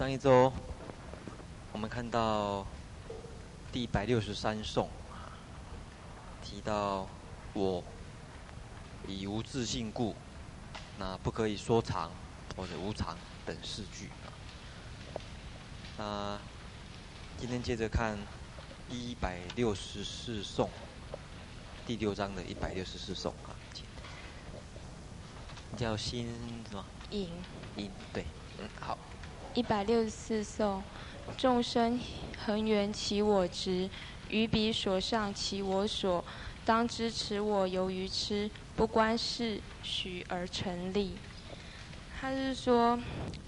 [0.00, 0.50] 上一周
[1.74, 2.66] 我们看到
[3.70, 4.88] 第一百六十三颂，
[6.42, 7.06] 提到
[7.52, 7.84] 我
[9.06, 10.16] 以无自信故，
[10.98, 12.10] 那不可以说常
[12.56, 14.32] 或者无常等四句啊。
[15.98, 16.38] 那
[17.36, 18.16] 今天接着看
[18.88, 20.70] 一百六十四颂，
[21.86, 23.52] 第六章的一百六十四颂啊，
[25.76, 26.26] 叫心
[26.70, 26.86] 什么？
[27.10, 27.28] 隐。
[27.76, 28.24] 隐，对，
[28.60, 28.96] 嗯，好。
[29.52, 30.80] 一百六十四颂，
[31.36, 31.98] 众生
[32.44, 33.90] 恒缘起我执，
[34.28, 36.24] 于彼所上起我所，
[36.64, 41.16] 当知持我由于痴，不观是许而成立。
[42.20, 42.96] 他是说，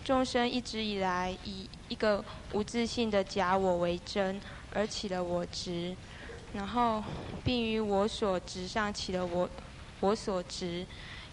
[0.04, 4.40] 众生一直以来以一个无自性的假我为真，
[4.74, 5.94] 而起了我执，
[6.52, 7.04] 然后
[7.44, 9.48] 并于我所执上起了我
[10.00, 10.84] 我所执，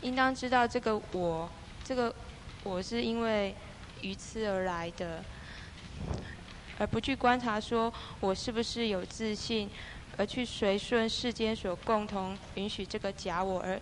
[0.01, 1.49] 应当知道这个我，
[1.83, 2.13] 这个
[2.63, 3.55] 我是因为。
[4.01, 5.23] 愚痴而来的，
[6.77, 9.69] 而不去观察说我是不是有自信，
[10.17, 13.79] 而去随顺世间所共同允许这个假我而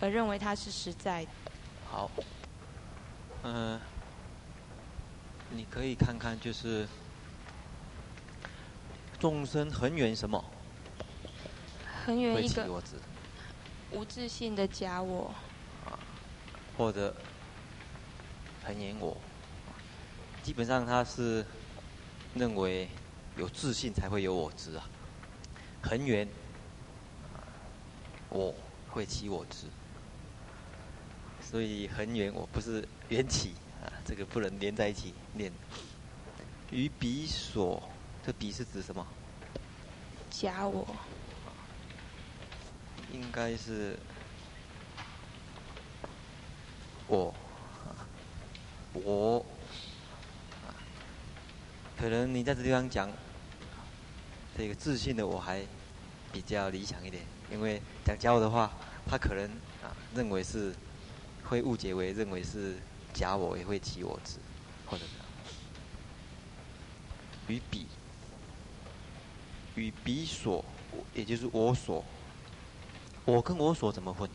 [0.00, 1.30] 而认为它是实在的。
[1.90, 2.10] 好，
[3.42, 3.80] 嗯、呃，
[5.50, 6.86] 你可以看看，就是
[9.18, 10.42] 众生恒源什么？
[12.04, 12.66] 恒源一个
[13.90, 15.34] 无自信的假我，
[15.84, 15.98] 啊，
[16.76, 17.14] 或者
[18.64, 19.16] 恒缘我。
[20.48, 21.44] 基本上他是
[22.34, 22.88] 认为
[23.36, 24.88] 有自信才会有我执啊，
[25.82, 26.26] 恒远，
[28.30, 28.54] 我
[28.88, 29.66] 会起我执，
[31.42, 33.52] 所以恒远我不是缘起
[33.84, 35.52] 啊，这个不能连在一起念。
[36.70, 37.86] 于彼所，
[38.24, 39.06] 这彼是指什么？
[40.30, 40.96] 假我。
[43.12, 43.98] 应该是
[47.06, 47.34] 我，
[48.94, 49.44] 我。
[51.98, 53.10] 可能你在这地方讲
[54.56, 55.66] 这个自信的我还
[56.32, 58.70] 比较理想一点，因为讲假我的话，
[59.04, 59.50] 他可能
[59.82, 60.72] 啊认为是
[61.42, 62.76] 会误解为认为是
[63.12, 64.36] 假我也会起我执，
[64.86, 65.10] 或者是
[67.52, 67.88] 于彼
[69.74, 70.64] 与彼所，
[71.14, 72.04] 也就是我所，
[73.24, 74.30] 我跟我所怎么混？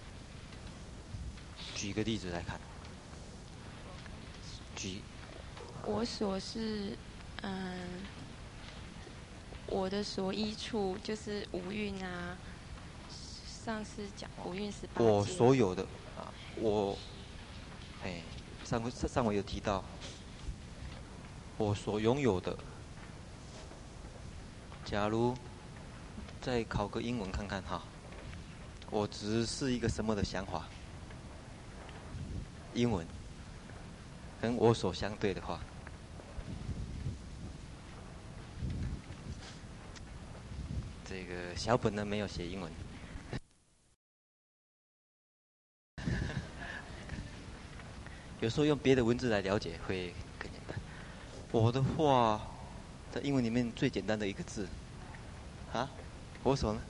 [1.76, 2.60] 举一个例子来看，
[4.76, 5.02] 举
[5.86, 6.98] 我所是。
[7.44, 8.02] 嗯，
[9.68, 12.38] 我的所依处就是无蕴啊。
[13.66, 15.02] 上次讲五蕴十八。
[15.02, 15.84] 我所有的
[16.18, 16.28] 啊，
[16.58, 16.98] 我，
[18.04, 18.22] 哎，
[18.66, 19.84] 上回上回有提到，
[21.58, 22.58] 我所拥有的。
[24.84, 25.34] 假如
[26.42, 27.82] 再考个英文看看哈，
[28.90, 30.68] 我只是一个什么的想法？
[32.74, 33.08] 英文
[34.42, 35.60] 跟我所相对的话。
[41.14, 42.72] 这个小本呢没有写英文，
[48.42, 50.76] 有时候用别的文字来了解会更简单。
[51.52, 52.42] 我的话，
[53.12, 54.68] 在英文里面最简单的一个字，
[55.72, 55.88] 啊，
[56.42, 56.82] 我所呢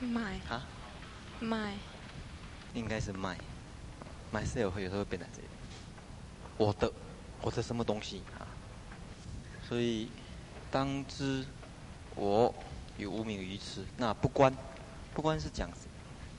[0.00, 0.64] ？my 啊
[1.42, 1.72] ，my
[2.74, 5.50] 应该是 my，myself 会有时候会变成这样。
[6.58, 6.92] 我的，
[7.42, 8.46] 我的什么东西啊？
[9.68, 10.08] 所以
[10.70, 11.44] 当知。
[12.16, 12.54] 我
[12.96, 14.52] 有无名愚痴，那不观，
[15.12, 15.68] 不观是讲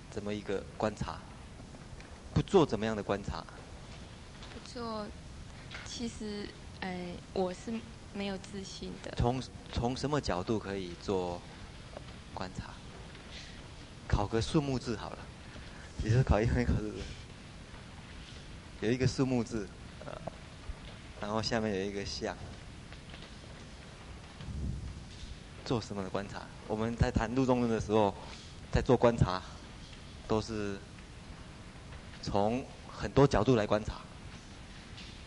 [0.09, 1.19] 怎么一个观察？
[2.33, 3.43] 不做怎么样的观察？
[4.53, 5.05] 不做，
[5.85, 6.47] 其实，
[6.81, 7.73] 哎，我是
[8.13, 9.13] 没有自信的。
[9.17, 9.41] 从
[9.71, 11.41] 从什么角度可以做
[12.33, 12.73] 观察？
[14.07, 15.17] 考个数目字好了，
[16.03, 16.93] 也是考一回考试，
[18.81, 19.67] 有一个数目字，
[21.19, 22.35] 然后下面有一个相。
[25.65, 26.43] 做什么的观察？
[26.67, 28.13] 我们在谈路中论的时候，
[28.71, 29.41] 在做观察，
[30.27, 30.77] 都是
[32.21, 33.95] 从很多角度来观察。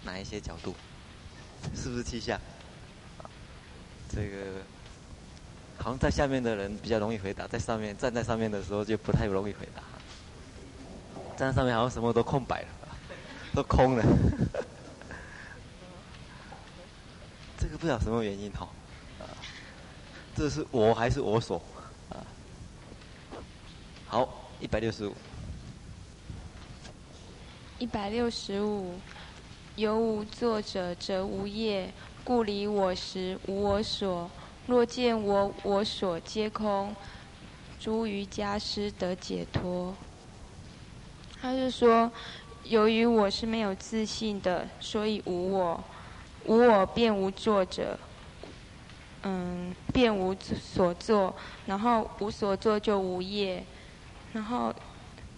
[0.05, 0.75] 哪一些角度？
[1.75, 2.41] 是不是气象？
[4.09, 4.63] 这个
[5.77, 9.83] 好像在下面的人比较容易回答，在上面站在上面的时候就不太容易回答。
[11.37, 12.69] 站在上面好像什么都空白了，
[13.55, 14.05] 都空了。
[17.59, 18.69] 这个不知道什么原因哈。
[20.39, 21.61] 这是我还是我所？
[22.11, 22.23] 啊，
[24.07, 25.13] 好，一百六十五。
[27.81, 28.95] 一百六十五，
[29.75, 31.93] 有无作者，则无业，
[32.23, 34.31] 故离我时无我所。
[34.69, 36.95] 若见我我所皆空，
[37.81, 39.93] 诸瑜伽师得解脱。
[41.43, 42.13] 他是说，
[42.63, 45.83] 由于我是没有自信的，所以无我，
[46.45, 47.99] 无我便无作者，
[49.23, 51.35] 嗯，便无所作，
[51.67, 53.65] 然后无所作就无业，
[54.33, 54.75] 然后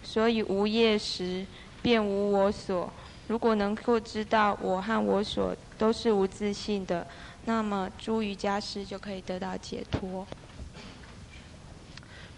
[0.03, 1.45] 所以无业时
[1.81, 2.91] 便无我所。
[3.27, 7.07] 如果能够知道我和我所都是无自性的，
[7.45, 10.27] 那么诸瑜伽师就可以得到解脱。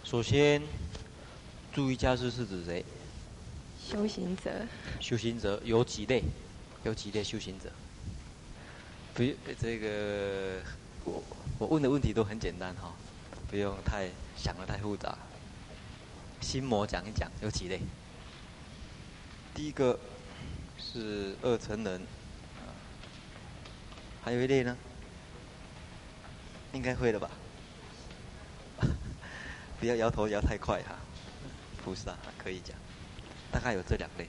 [0.03, 0.61] 首先，
[1.73, 2.85] 诸瑜伽师是指谁？
[3.83, 4.51] 修行者。
[4.99, 6.21] 修行者有几类？
[6.83, 7.71] 有几类修行者？
[9.15, 9.23] 不，
[9.59, 10.59] 这个
[11.05, 11.23] 我
[11.59, 12.94] 我问的问题都很简单哈，
[13.50, 15.17] 不用太想得太复杂。
[16.41, 17.79] 心魔讲一讲，有几类？
[19.53, 20.00] 第一个
[20.77, 22.01] 是二乘人，
[24.23, 24.75] 还有一类呢？
[26.73, 27.29] 应该会了吧？
[29.79, 30.95] 不要摇头摇太快哈，
[31.83, 32.75] 菩萨可以讲，
[33.51, 34.27] 大概有这两类。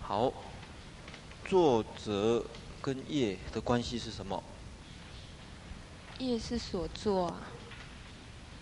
[0.00, 0.32] 好，
[1.46, 2.44] 作者
[2.84, 4.42] 跟业的关系是什么？
[6.18, 7.40] 业是所作啊。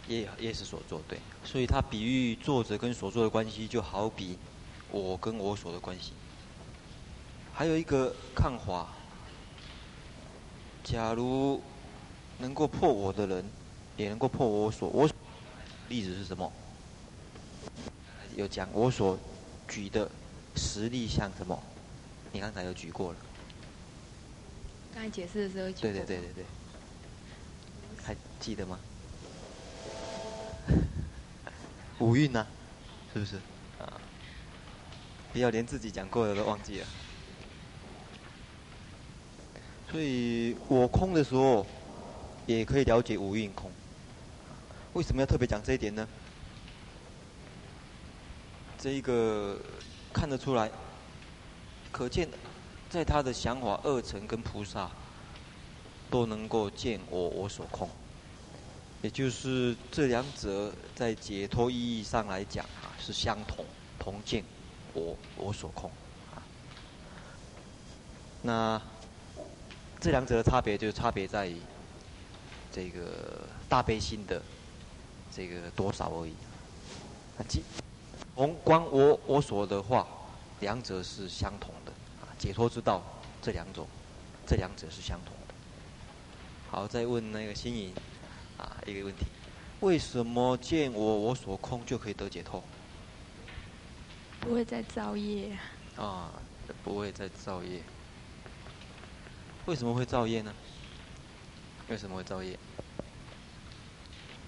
[0.06, 4.38] 业业是所作，对，所以他比喻作者跟所作的关系，就好比
[4.92, 6.12] 我跟我所的关系。
[7.52, 8.92] 还有一个看法，
[10.84, 11.60] 假如
[12.38, 13.44] 能够破我的人。
[13.94, 15.06] 也能够破我所，我
[15.90, 16.50] 例子是什么？
[18.34, 19.18] 有讲我所
[19.68, 20.10] 举的
[20.56, 21.62] 实例像什么？
[22.32, 23.18] 你刚才有举过了。
[24.94, 25.70] 刚才解释的时候。
[25.72, 26.44] 对对对对对。
[28.04, 28.78] 还记得吗？
[31.98, 32.46] 五蕴呢？
[33.12, 33.36] 是不是？
[33.78, 34.00] 啊。
[35.32, 36.86] 不要连自己讲过的都忘记了。
[39.90, 41.66] 所以我空的时候，
[42.46, 43.70] 也可以了解五蕴空。
[44.94, 46.06] 为什么要特别讲这一点呢？
[48.78, 49.56] 这一个
[50.12, 50.70] 看得出来，
[51.92, 52.28] 可见
[52.92, 54.90] 在他的想法，二乘跟菩萨
[56.10, 57.88] 都能够见我我所空，
[59.00, 63.64] 也就是这两者在解脱意义上来讲啊，是相同，
[63.98, 64.44] 同见
[64.92, 65.90] 我我所空
[66.34, 66.44] 啊。
[68.42, 68.78] 那
[69.98, 71.56] 这两者的差别，就差别在于
[72.70, 74.42] 这个大悲心的。
[75.34, 76.34] 这个多少而已。
[77.48, 77.62] 解
[78.34, 80.06] 从观我我所的话，
[80.60, 81.81] 两者是相同的。
[82.42, 83.00] 解脱之道，
[83.40, 83.86] 这两种，
[84.44, 85.54] 这两者是相同的。
[86.72, 87.94] 好，再问那个心颖
[88.58, 89.26] 啊一个问题：
[89.78, 92.60] 为什么见我我所空就可以得解脱？
[94.40, 95.56] 不会再造业。
[95.96, 96.32] 啊，
[96.82, 97.80] 不会再造业。
[99.66, 100.52] 为什么会造业呢？
[101.86, 102.58] 为什么会造业？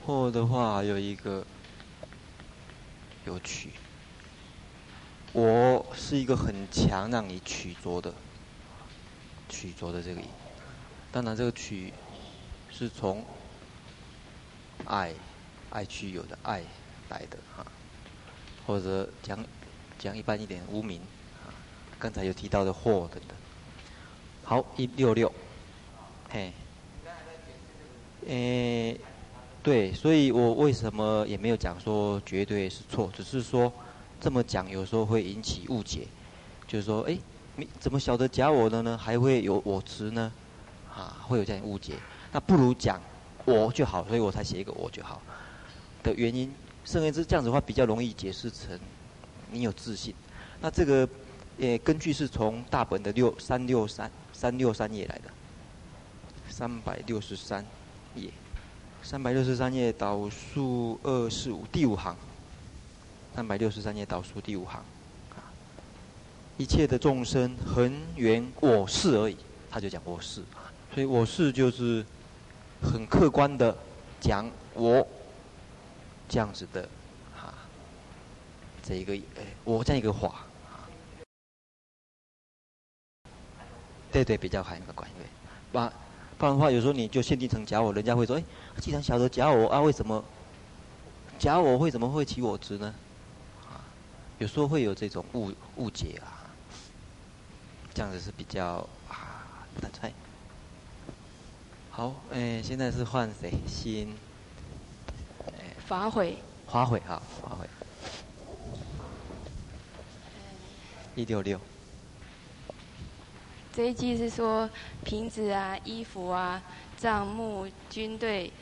[0.05, 1.46] 或的话有一个
[3.25, 3.70] 有取，
[5.34, 8.14] 我是一个很强让你取着的，
[9.48, 10.20] 取着的这个，
[11.10, 11.92] 当然这个取
[12.70, 13.25] 是从
[14.84, 15.12] 爱
[15.70, 16.62] 爱去有的爱
[17.08, 17.66] 来的哈，
[18.64, 19.44] 或者讲
[19.98, 21.00] 讲一般一点无名，
[21.98, 23.36] 刚才有提到的惑等等。
[24.44, 25.32] 好，一六六，
[26.31, 26.52] 嘿，
[28.28, 29.00] 诶。
[29.64, 33.72] 对，所以我为什么也没有讲说绝对是错，只是说
[34.24, 36.08] 这么讲有时候会引起误解，
[36.66, 37.18] 就是说，哎，
[37.56, 38.96] 你怎么晓得假我的呢？
[38.96, 40.32] 还会有我执呢？
[40.90, 41.93] 啊，会有这样误解。
[42.32, 42.98] 那不如讲
[43.44, 45.20] 我就好，所以我才写一个我就好
[46.02, 46.50] 的原因。
[46.86, 48.81] 甚至是这样子的话，比较容易解释成
[49.50, 50.14] 你有自信。
[50.62, 51.06] 那这个
[51.58, 55.24] 也根据是从大本的六三六三三六三页来的，
[56.48, 57.62] 三百六十三
[58.14, 58.31] 页。
[59.02, 62.16] 三百六十三页倒数二四五第五行，
[63.34, 64.81] 三百六十三页倒数第五行，
[66.56, 69.36] 一切的众生恒缘我是而已，
[69.69, 70.41] 他就讲我是，
[70.94, 72.06] 所以我是就是
[72.81, 73.76] 很客观的
[74.20, 75.05] 讲我
[76.29, 76.88] 这样子的
[77.36, 77.53] 哈，
[78.84, 79.19] 这一个
[79.64, 80.46] 我这样一个话，
[84.12, 85.17] 对对比较含个关系，
[85.72, 85.93] 把。
[86.36, 88.44] 不然的话，有时候你就限定成假我，人家会说：“哎，
[88.81, 90.22] 既然晓得假我啊，为什么
[91.38, 92.93] 假我会怎么会起我执呢？”
[94.34, 96.50] 啊，有时候会有这种误误解啊，
[97.93, 100.12] 这样子是比较啊不太。
[101.91, 103.53] 好，哎，现在是换谁？
[103.67, 104.14] 新
[105.46, 106.38] 哎，法会。
[106.67, 107.69] 法会哈，法会。
[111.14, 111.60] 一六六。
[113.72, 114.69] 这一季是说
[115.05, 116.60] 瓶子啊、衣服啊、
[116.96, 118.53] 账目、军队、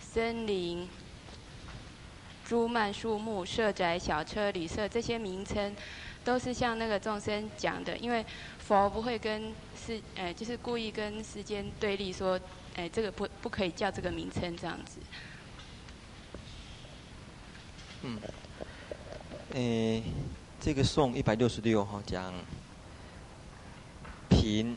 [0.00, 0.86] 森林、
[2.48, 5.74] 诸曼树木、社宅、小车、旅舍这些名称，
[6.24, 8.24] 都是像那个众生讲的，因为
[8.58, 12.38] 佛不会跟世，呃，就是故意跟世间对立说，
[12.76, 15.00] 哎，这个不不可以叫这个名称这样子。
[18.02, 18.20] 嗯，
[19.52, 20.02] 诶，
[20.60, 22.32] 这个颂一百六十六号讲
[24.28, 24.76] 品、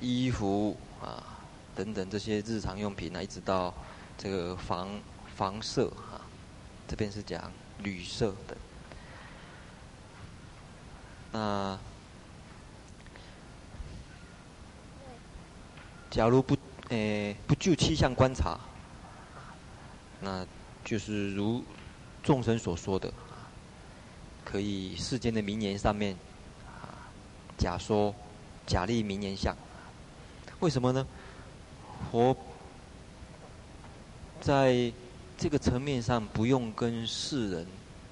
[0.00, 1.42] 衣服啊
[1.74, 3.74] 等等这些日常用品啊，一直到
[4.16, 4.88] 这个房
[5.34, 6.22] 房舍啊，
[6.88, 7.52] 这边是讲
[7.84, 8.56] 旅舍的。
[11.30, 11.78] 那
[16.10, 16.56] 假如不
[16.88, 18.58] 诶不就气象观察，
[20.20, 20.44] 那
[20.84, 21.62] 就是如。
[22.20, 23.10] 众生所说的，
[24.44, 26.14] 可以世间的名言上面，
[26.66, 27.08] 啊，
[27.56, 28.14] 假说
[28.66, 29.56] 假立名言相，
[30.58, 31.06] 为什么呢？
[32.10, 32.36] 佛
[34.42, 34.92] 在
[35.38, 37.66] 这个层面上不用跟世人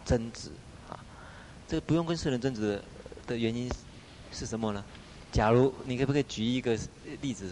[0.04, 0.48] 争执
[0.88, 0.96] 啊，
[1.66, 2.80] 这个不用跟世人争执
[3.26, 3.68] 的原因
[4.32, 4.84] 是什么呢？
[5.32, 6.78] 假如你可不可以举一个
[7.20, 7.50] 例子，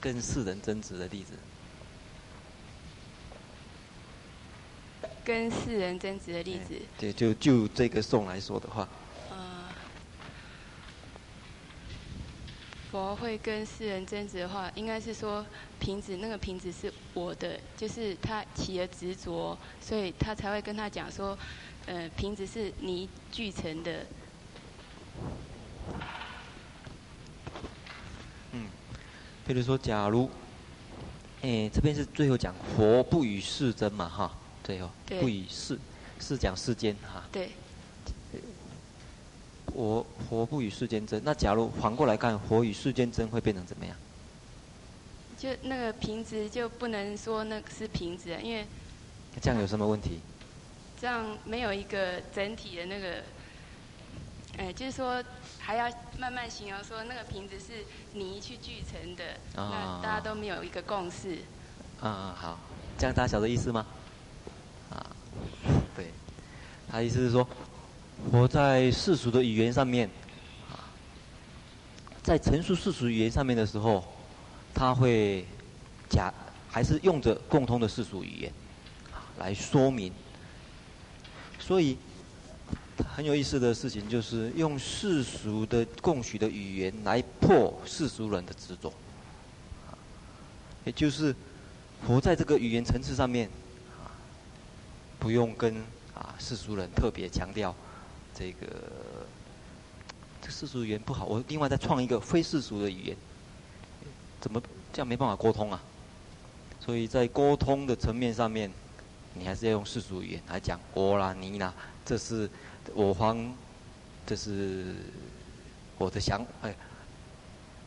[0.00, 1.32] 跟世人争执的例子？
[5.24, 8.86] 跟世人争执的例子，对，就就这个颂来说的话，
[12.96, 15.44] 佛会跟世人争执的话，应该是说
[15.78, 21.36] 瓶子那个瓶子是我的，就是他起了执着，所以他才会跟他讲说，
[21.84, 24.06] 呃，瓶子是你聚成的。
[28.52, 28.66] 嗯，
[29.46, 30.30] 比如说，假如，
[31.42, 34.32] 哎，这边是最后讲佛不与世争嘛，哈。
[34.64, 35.78] 最后，对不与世，
[36.18, 37.22] 是讲世间哈。
[37.30, 37.50] 对。
[39.76, 43.94] 我佛不与世间争，那假如反过来看，佛与世间争会变成怎么样？
[45.36, 48.66] 就那个瓶子就不能说那个是瓶子，因为
[49.38, 50.20] 这样有什么问题？
[50.98, 53.22] 这样没有一个整体的那个，
[54.56, 55.22] 哎，就是说
[55.58, 59.24] 还要慢慢形容说那个瓶子是泥去聚成的，
[59.56, 61.34] 哦、那大家都没有一个共识。
[62.00, 62.58] 嗯嗯，好，
[62.96, 63.84] 这样大家晓得意思吗？
[64.88, 65.04] 啊
[65.94, 66.06] 对，
[66.90, 67.46] 他意思是说，
[68.30, 70.08] 活在世俗的语言上面，
[70.70, 70.84] 啊，
[72.22, 74.04] 在陈述世俗语言上面的时候，
[74.74, 75.46] 他会
[76.08, 76.32] 假
[76.68, 78.52] 还是用着共通的世俗语言，
[79.12, 80.12] 啊，来说明。
[81.58, 81.96] 所以
[83.14, 88.88] 很有意思的事情就是用世俗的共许的语言来破世俗人的执着，
[89.88, 89.94] 啊，
[90.84, 91.34] 也就是
[92.06, 93.48] 活在这个语言层次上面。
[95.18, 95.74] 不用跟
[96.14, 97.74] 啊世俗人特别强调
[98.38, 98.66] 这个
[100.42, 103.16] 这世俗语言不好，我另外再创一个非世俗的语言，
[104.38, 104.62] 怎么
[104.92, 105.82] 这样没办法沟通啊？
[106.78, 108.70] 所以在沟通的层面上面，
[109.32, 111.72] 你还是要用世俗语言来讲我啦你啦，
[112.04, 112.50] 这是
[112.94, 113.50] 我方，
[114.26, 114.94] 这是
[115.96, 116.76] 我的想哎，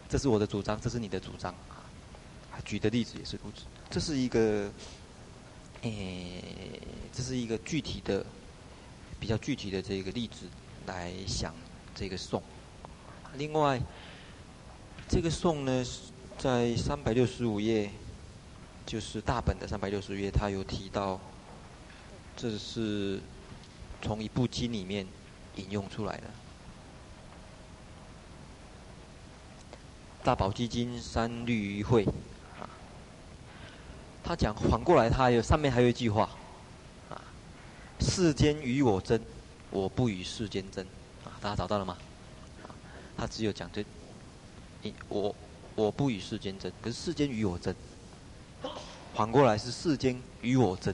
[0.10, 1.54] 这是我的主张，这是你的主张。
[2.66, 4.72] 举的例子也是如此，这是一个。
[5.82, 5.90] 哎，
[7.14, 8.26] 这是一个具体的、
[9.20, 10.46] 比较具体的这个例子
[10.86, 11.54] 来想
[11.94, 12.42] 这个颂。
[13.36, 13.80] 另外，
[15.08, 15.86] 这个颂呢，
[16.38, 17.92] 在三百六十五页，
[18.86, 21.20] 就是大本的三百六十五页，他有提到，
[22.36, 23.20] 这是
[24.02, 25.06] 从一部经里面
[25.56, 26.24] 引用出来的，
[30.24, 32.08] 《大宝积经》三律仪会。
[34.24, 36.30] 他讲反过来，他有上面还有一句话，
[38.00, 39.20] 世间与我争，
[39.72, 40.86] 我不与世间争，
[41.26, 41.98] 啊，大家找到了吗？
[43.18, 43.84] 他只有讲这，
[44.82, 45.36] 你我
[45.76, 47.76] 我不与世间争，可是世间与我争，
[49.14, 50.94] 反过来是世间与我争，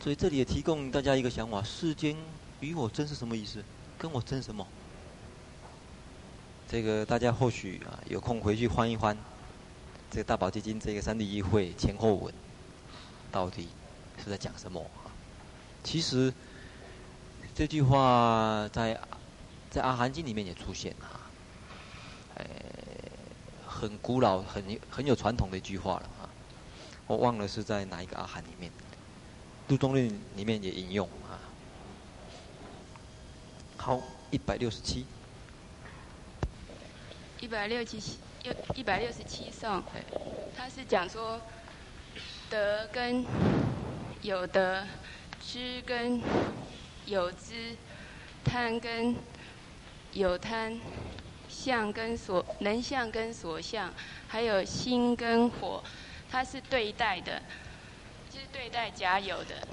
[0.00, 2.16] 所以这里也提供大家一个想法：世间
[2.60, 3.62] 与我争是什么意思？
[3.98, 4.66] 跟我争什么？
[6.66, 9.16] 这个大家或许啊有空回去翻一翻。
[10.10, 12.32] 这个大宝积经这个三律仪会前后文，
[13.30, 13.68] 到底
[14.22, 14.84] 是在讲什么？
[15.82, 16.32] 其实
[17.54, 18.98] 这句话在
[19.70, 21.20] 在阿含经里面也出现啊，
[22.36, 22.46] 哎，
[23.66, 26.28] 很古老、很很有传统的一句话了啊。
[27.06, 28.70] 我忘了是在哪一个阿含里面，
[29.68, 31.36] 《杜中论》里面也引用啊。
[33.76, 35.04] 好，一百六十七。
[37.40, 38.18] 一百六十七。
[38.44, 39.82] 一一百六十七颂，
[40.56, 41.40] 他是讲说，
[42.50, 43.24] 德跟
[44.20, 44.84] 有得，
[45.46, 46.20] 知跟
[47.06, 47.76] 有知，
[48.44, 49.14] 贪跟
[50.12, 50.78] 有贪，
[51.48, 53.92] 相跟所能相跟所相，
[54.28, 55.82] 还有心跟火，
[56.30, 57.42] 它是对待的，
[58.30, 59.66] 就是对待假有的。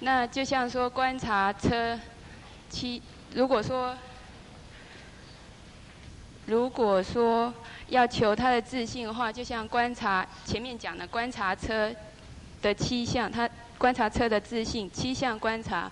[0.00, 1.98] 那就像说观察车
[2.68, 3.00] 七，
[3.34, 3.96] 如果说
[6.46, 7.54] 如果说
[7.88, 11.94] 要求他的自信的话，就像观察前面讲的观察车
[12.60, 13.48] 的七项，他
[13.82, 15.90] 观察车的自信七项观察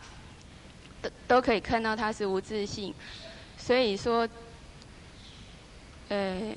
[1.02, 2.94] 都都可以看到他是无自信，
[3.58, 4.28] 所以说，
[6.08, 6.54] 呃。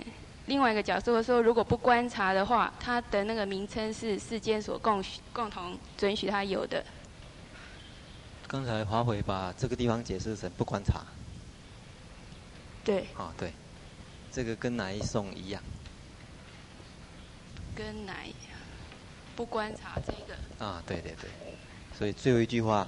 [0.47, 6.83] 另外一个角度说，如果不观察的话，他的那个名称是世间所共、共同准许他有的。
[8.45, 11.01] 刚才华伟把这个地方解释成不观察。
[12.83, 13.03] 对。
[13.15, 13.53] 啊、哦，对，
[14.33, 15.63] 这个跟哪一送一样？
[17.73, 18.35] 跟哪一？
[19.35, 20.65] 不观察这个。
[20.65, 21.29] 啊，对对对，
[21.97, 22.87] 所以最后一句话，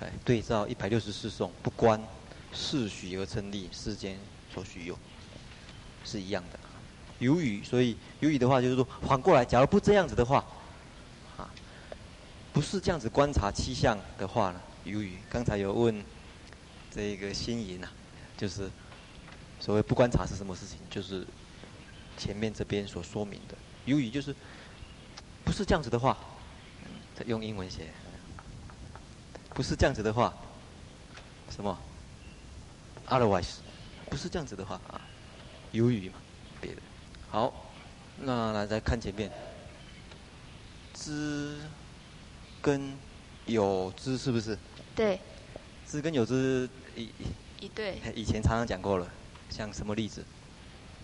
[0.00, 2.00] 哎，对照一百六十四颂，不观
[2.52, 4.18] 世许而称立，世间
[4.52, 4.98] 所许有，
[6.04, 6.58] 是一样的。
[7.18, 10.44] 有余，所以有余的话就是说，反过来，假如不这样子的话，
[11.36, 11.48] 啊，
[12.52, 15.18] 不是这样子观察气象的话呢，由于。
[15.30, 16.04] 刚才有问
[16.90, 17.88] 这个心仪呐，
[18.36, 18.70] 就是
[19.58, 20.78] 所谓不观察是什么事情？
[20.88, 21.26] 就是
[22.16, 24.34] 前面这边所说明的由于，就是
[25.44, 26.16] 不是这样子的话，
[27.26, 27.88] 用英文写，
[29.50, 30.34] 不是这样子的话，
[31.50, 31.78] 什么
[33.08, 33.56] ？Otherwise，
[34.10, 35.00] 不是这样子的话啊，
[35.72, 36.16] 有余嘛，
[36.60, 36.80] 别的。
[37.30, 37.70] 好，
[38.18, 39.30] 那来再看前面，
[40.94, 41.58] 知
[42.62, 42.96] 跟
[43.46, 44.58] 有知是不是？
[44.96, 45.20] 对。
[45.86, 47.10] 知跟有知一
[47.60, 48.00] 一对。
[48.16, 49.06] 以前常常讲过了，
[49.50, 50.24] 像什么例子？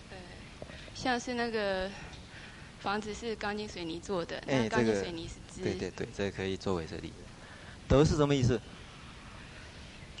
[0.09, 0.17] 呃，
[0.95, 1.89] 像是那个
[2.81, 5.63] 房子是钢筋水泥做的，哎，那钢筋水泥是知。
[5.63, 7.15] 对对对，这个可以作为这个例子。
[7.87, 8.59] 得是什么意思？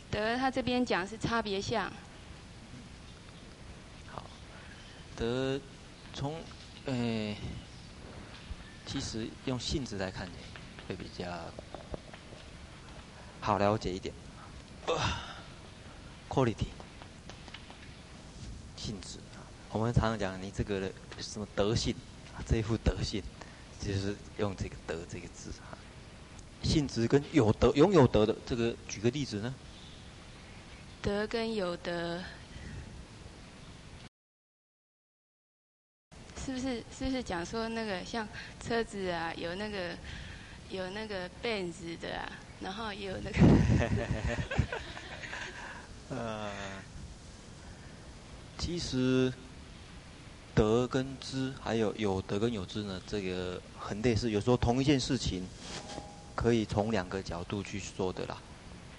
[0.09, 1.91] 德，他这边讲是差别相。
[4.11, 4.23] 好，
[5.15, 5.59] 德。
[6.13, 6.35] 从，
[6.87, 7.37] 诶、欸，
[8.85, 10.33] 其实用性质来看呢，
[10.89, 11.25] 会比较
[13.39, 14.13] 好了解一点。
[16.27, 16.67] quality，
[18.75, 19.19] 性质，
[19.69, 21.95] 我们常常讲你这个的什么德性，
[22.45, 23.21] 这一副德性，
[23.79, 25.77] 就是用这个德这个字哈。
[26.63, 29.53] 性质跟有德、拥有德的这个，举个例子呢？
[31.01, 32.21] 德跟有德。
[36.43, 38.27] 是不是是不是讲说那个像
[38.59, 39.95] 车子啊，有那个
[40.71, 43.37] 有那个 Benz 的啊，然后也有那个。
[46.09, 46.51] 呃，
[48.57, 49.31] 其实
[50.53, 54.31] 德跟知，还有有德跟有知呢，这个很类似。
[54.31, 55.43] 有时候同一件事情，
[56.35, 58.37] 可以从两个角度去说的啦。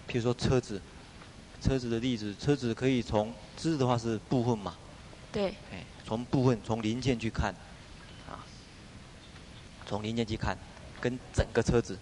[0.09, 0.81] 譬如说车子，
[1.61, 4.77] 车子的例子，车子可以从知的话是部分嘛。
[5.31, 5.55] 对。
[5.71, 5.85] 哎。
[6.05, 7.55] 从部分、从零件去看，
[8.29, 8.45] 啊，
[9.87, 10.59] 从零件去看，
[11.01, 11.97] 跟整个车子。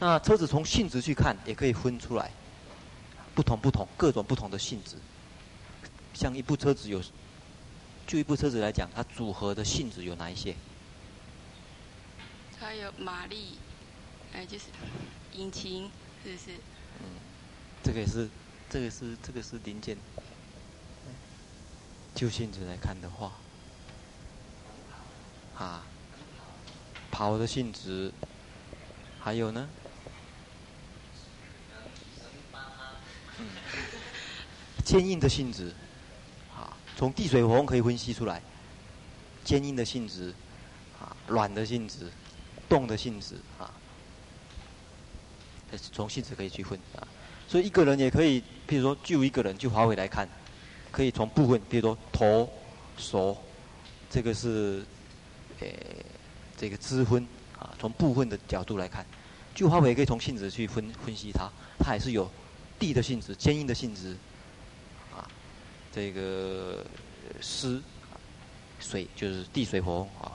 [0.00, 2.30] 那车子从性质去看，也可以分出来，
[3.34, 4.96] 不同不同各种不同的性质。
[6.14, 7.00] 像一部车子有，
[8.08, 10.56] 就一部车子来讲，它组合的性质有哪一些？
[12.58, 13.58] 它有马力，
[14.32, 14.64] 哎，就是
[15.34, 15.90] 引擎，
[16.24, 16.52] 是不是？
[17.00, 17.20] 嗯，
[17.82, 18.30] 这个也是，
[18.70, 19.98] 这个是这个是零件。
[22.14, 23.32] 就性质来看的话，
[25.58, 25.84] 啊，
[27.10, 28.10] 跑的性质，
[29.20, 29.68] 还有呢，
[34.82, 35.74] 坚硬的性质，
[36.98, 38.42] 从地水火风可以分析出来，
[39.44, 40.34] 坚硬的性质，
[41.00, 42.10] 啊，软的性质，
[42.68, 43.70] 动的性质，啊，
[45.92, 47.06] 从性质可以区分啊，
[47.46, 50.28] 所以一个人也可以，譬如说就一个人就华为来看。
[50.90, 52.50] 可以从部分，比如说头、
[52.96, 53.36] 手，
[54.10, 54.82] 这个是，
[55.60, 55.68] 呃，
[56.56, 57.24] 这个知分
[57.58, 59.04] 啊，从部分的角度来看，
[59.54, 62.28] 就华为可以从性质去分分析它，它还是有
[62.78, 64.16] 地的性质、坚硬的性质，
[65.98, 66.86] 这个
[67.40, 67.82] 湿、
[68.78, 70.30] 水就是地水火啊，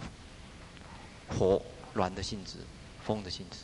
[1.30, 1.62] 火
[1.94, 2.58] 软的性质、
[3.06, 3.60] 风的性质，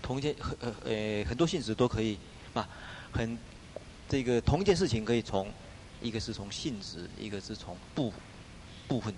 [0.00, 2.16] 同一件很呃呃很多性质都可以
[2.54, 2.68] 啊，
[3.10, 3.36] 很。
[4.08, 5.52] 这个同一件事情可以从，
[6.00, 8.12] 一个是从性质，一个是从部
[8.86, 9.12] 部分。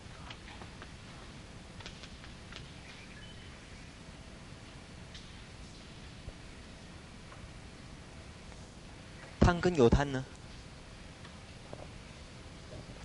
[9.38, 10.24] 贪跟有贪呢？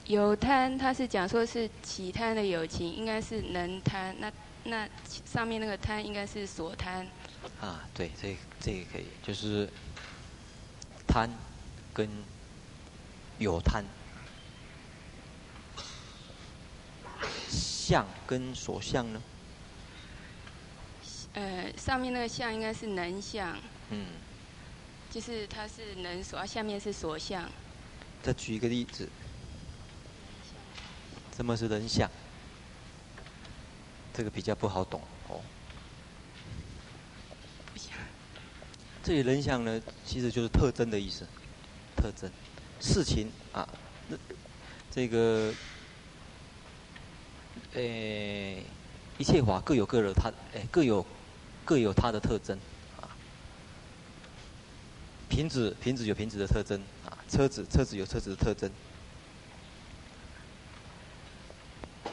[0.06, 4.16] 有贪，他是讲说是起贪的友情，应该是能贪。
[4.20, 4.32] 那
[4.66, 4.90] 那
[5.26, 7.08] 上面那个贪应该是所贪。
[7.62, 9.70] 啊，对，这这个可以，就是
[11.08, 11.30] 贪。
[11.96, 12.10] 跟
[13.38, 13.86] 有贪，
[17.48, 19.22] 相跟所相呢？
[21.34, 23.56] 呃，上面那个相应该是能相。
[23.92, 24.08] 嗯。
[25.12, 27.48] 就是它是能所，下面是所相。
[28.24, 29.08] 再举一个例子。
[31.36, 32.10] 什么是人相？
[34.14, 35.42] 这个比较不好懂哦。
[39.04, 41.26] 这里人相呢，其实就是特征的意思。
[41.96, 42.30] 特征，
[42.80, 43.68] 事情啊，
[44.08, 44.18] 那
[44.92, 45.54] 这个，
[47.74, 48.64] 诶，
[49.18, 51.06] 一切法各有各的它，诶，各有
[51.66, 52.58] 各有它的特征
[53.02, 53.10] 啊。
[55.28, 57.18] 瓶子，瓶子有瓶子的特征啊。
[57.28, 58.72] 车子，车子有车子的特征。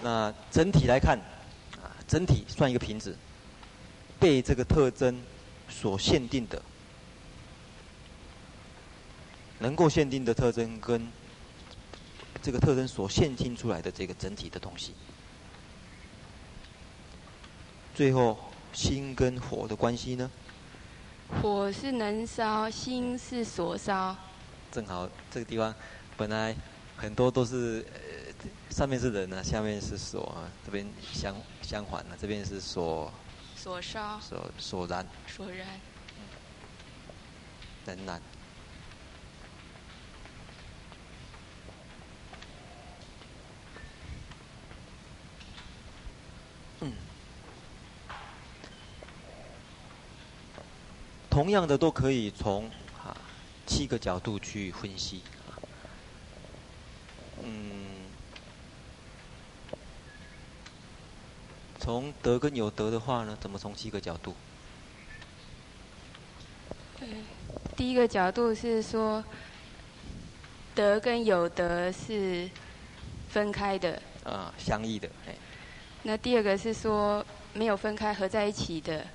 [0.02, 1.18] 那整体来看，
[1.76, 3.14] 啊，整体算一个瓶子，
[4.18, 5.20] 被这个特征
[5.68, 6.62] 所限定的，
[9.58, 11.06] 能够限定的特征跟
[12.42, 14.94] 这个特征所限定出来的这个整体的东西，
[17.94, 18.38] 最后
[18.72, 20.30] 心跟火的关系呢？
[21.42, 24.16] 火是能烧，心是所烧。
[24.72, 25.74] 正好这个地方
[26.16, 26.56] 本来
[26.96, 27.86] 很多都是。
[28.70, 33.12] 上面是人呢、啊，下面是所啊，这边相相反呢，这边是所。
[33.56, 34.18] 所烧。
[34.20, 35.06] 所所燃。
[35.26, 35.80] 所燃。
[37.84, 38.22] 能燃。
[46.80, 46.92] 嗯。
[51.28, 52.70] 同样的都可以从
[53.04, 53.14] 啊
[53.66, 55.22] 七个角度去分析。
[61.80, 64.34] 从得跟有得的话呢，怎么从七个角度？
[67.00, 67.24] 嗯，
[67.74, 69.24] 第一个角度是说，
[70.74, 72.48] 得跟有得是
[73.30, 74.00] 分开的。
[74.24, 75.34] 啊，相异的，哎。
[76.02, 79.06] 那第二个是说没有分开，合在一起的。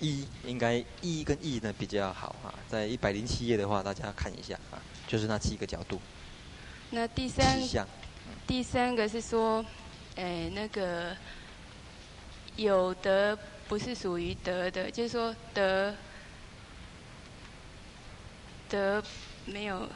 [0.00, 6.00] 一应该一跟异呢比较好啊，在一百零七页的话，大家看一下啊，就是那七个角度。
[6.90, 7.86] 那第三，嗯、
[8.48, 9.64] 第三个是说，
[10.16, 11.16] 哎，那个。
[12.60, 15.94] 有德不是属于德的，就是说德
[18.68, 19.02] 德
[19.46, 19.88] 没有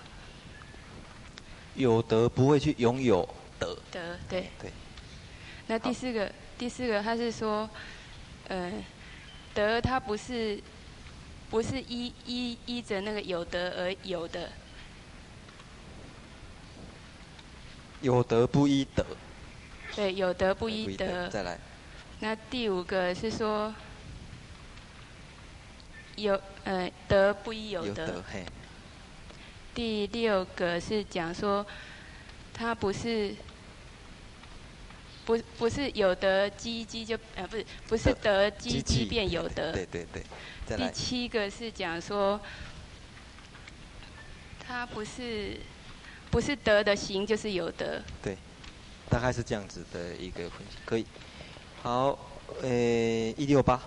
[1.75, 3.77] 有德不会去拥有德。
[3.91, 4.01] 德
[4.31, 4.73] 对对。
[5.67, 7.69] 那第四个第四个他是说，
[8.49, 8.73] 呃，
[9.53, 10.59] 德它不是
[11.51, 14.51] 不是依依依着那个有德而有的，
[18.01, 19.05] 有德不依德。
[19.95, 21.29] 对，有德不依德。
[21.29, 21.59] 再来。
[22.25, 23.75] 那第五个是说，
[26.17, 27.89] 有呃得不一有得。
[27.89, 28.47] 有得嘿。
[29.75, 31.67] 第六个是讲说，
[32.55, 33.35] 他不是，
[35.27, 39.71] 不不是有得积积就呃不是不是得积积便有得。
[39.75, 40.79] 对对对。
[40.79, 42.41] 第七个是讲说，
[44.67, 45.61] 他不是
[46.31, 48.03] 不是得的行就是有得。
[48.23, 48.39] 对，
[49.11, 51.05] 大概是这样子的一个分析，可以。
[51.85, 52.19] 好，
[52.63, 52.69] 呃，
[53.37, 53.79] 一六八。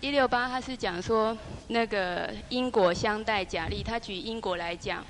[0.00, 5.04] 一六八，他是讲说那个因果相待假立，他举因果来讲，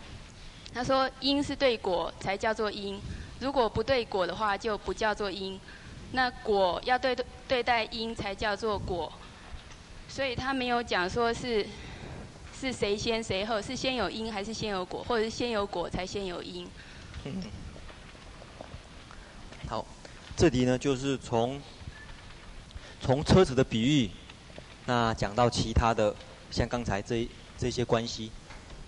[0.72, 2.98] 他说因是对果才叫做因，
[3.40, 5.60] 如果不对果的话就不叫做因，
[6.12, 7.14] 那果要对
[7.46, 9.12] 对待因才叫做果，
[10.08, 11.66] 所以他没有讲说是
[12.58, 16.66] 是谁先谁后，是先有因还是先有果，或者是先有果才先有因。
[17.24, 17.42] 嗯。
[20.34, 21.60] 这里呢，就是从
[23.00, 24.10] 从车子的比喻，
[24.86, 26.14] 那讲到其他的，
[26.50, 28.30] 像刚才这这些关系，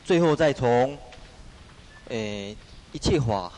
[0.05, 0.99] 最后再从，
[2.09, 2.57] 诶，
[2.93, 3.53] 一切法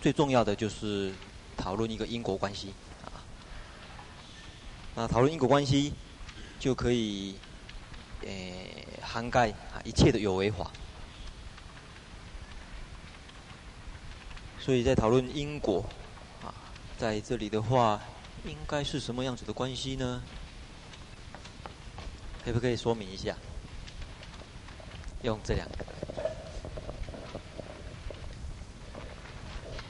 [0.00, 1.12] 最重要的就是
[1.56, 2.72] 讨论一个因果关系
[3.04, 3.12] 啊。
[4.94, 5.92] 那讨论因果关系，
[6.58, 7.36] 就可以
[8.22, 8.70] 诶
[9.02, 10.70] 涵盖啊一切的有为法。
[14.58, 15.84] 所以在讨论因果。
[16.98, 18.00] 在这里的话，
[18.46, 20.22] 应该是什么样子的关系呢？
[22.42, 23.36] 可不可以说明一下？
[25.22, 25.84] 用这两个。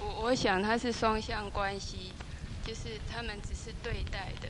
[0.01, 2.13] 我我想它是双向关系，
[2.65, 4.49] 就是他们只是对待的。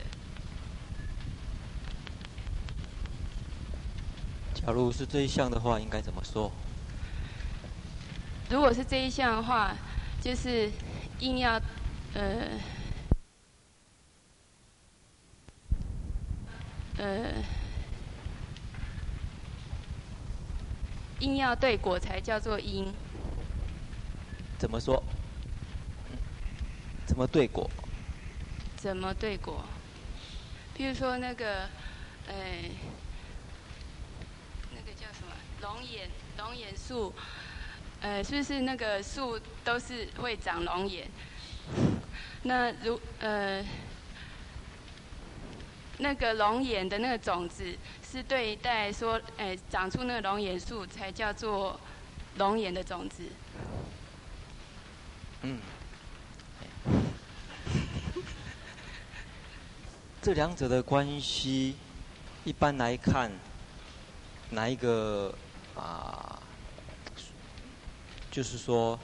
[4.55, 6.51] 假如是这一项的话，应该怎么说？
[8.49, 9.75] 如果是这一项的话，
[10.19, 10.71] 就是
[11.19, 11.61] 硬要。
[12.13, 12.59] 呃，
[16.97, 17.33] 呃，
[21.19, 22.91] 因要对果才叫做因。
[24.57, 25.03] 怎么说？
[27.05, 27.69] 怎么对果？
[28.75, 29.63] 怎么对果？
[30.75, 31.63] 譬如说那个，
[32.27, 32.71] 哎、欸，
[34.71, 37.13] 那个叫什么龙眼龙眼树，
[38.01, 41.07] 呃，是不是那个树都是会长龙眼？
[42.43, 43.65] 那如呃，
[45.97, 47.75] 那个龙眼的那个种子
[48.09, 51.79] 是对待说，哎、长出那个龙眼树才叫做
[52.37, 53.23] 龙眼的种子。
[55.41, 55.59] 嗯。
[60.21, 61.75] 这两者的关系，
[62.43, 63.31] 一般来看，
[64.49, 65.33] 哪一个
[65.75, 66.41] 啊？
[68.29, 68.99] 就是说，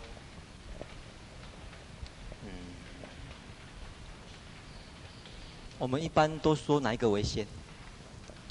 [5.83, 7.45] 我们一般都说哪一个为先？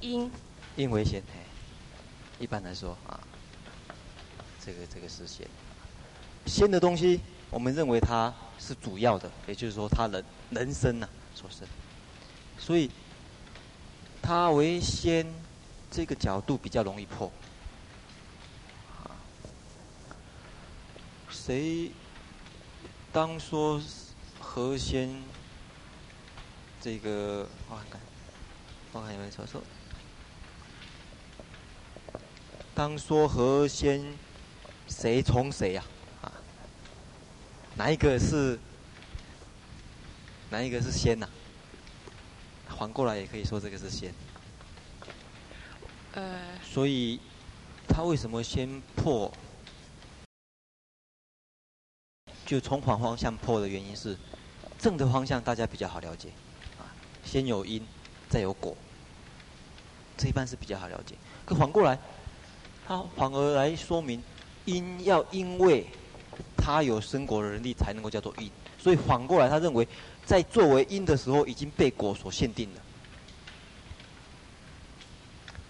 [0.02, 0.30] 因。
[0.76, 1.40] 因为先，嘿，
[2.38, 3.18] 一般来说啊，
[4.62, 5.48] 这个这个是先。
[6.44, 11.66] 先的东西，我们认为它是主要的，也就是说，它人人生呐、啊，所生。
[12.58, 12.90] 所以，
[14.20, 15.26] 它为先，
[15.90, 17.32] 这个角度比较容易破。
[21.30, 21.90] 谁
[23.10, 23.80] 当说
[24.38, 25.08] 何先？
[26.82, 28.00] 这个我看看，
[28.90, 29.62] 我看有没有说错。
[32.74, 34.02] 当说何先，
[34.88, 35.84] 谁从谁呀？
[36.22, 36.32] 啊，
[37.76, 38.58] 哪一个是？
[40.50, 41.28] 哪一个是先呐、
[42.68, 42.74] 啊？
[42.76, 44.12] 反过来也可以说这个是先，
[46.14, 47.20] 呃，所以
[47.86, 49.32] 他为什么先破？
[52.44, 54.18] 就从反方向破的原因是，
[54.80, 56.51] 正的方向大家比较好了解，啊，
[57.32, 57.82] 先有因，
[58.28, 58.76] 再有果，
[60.18, 61.14] 这一般是比较好了解。
[61.46, 61.98] 可反过来，
[62.86, 64.22] 他反而来说明，
[64.66, 65.86] 因要因为
[66.54, 69.88] 他有生果的能力才能够叫做因，所以反过来他认为。
[70.24, 72.80] 在作为因的时候，已经被果所限定了，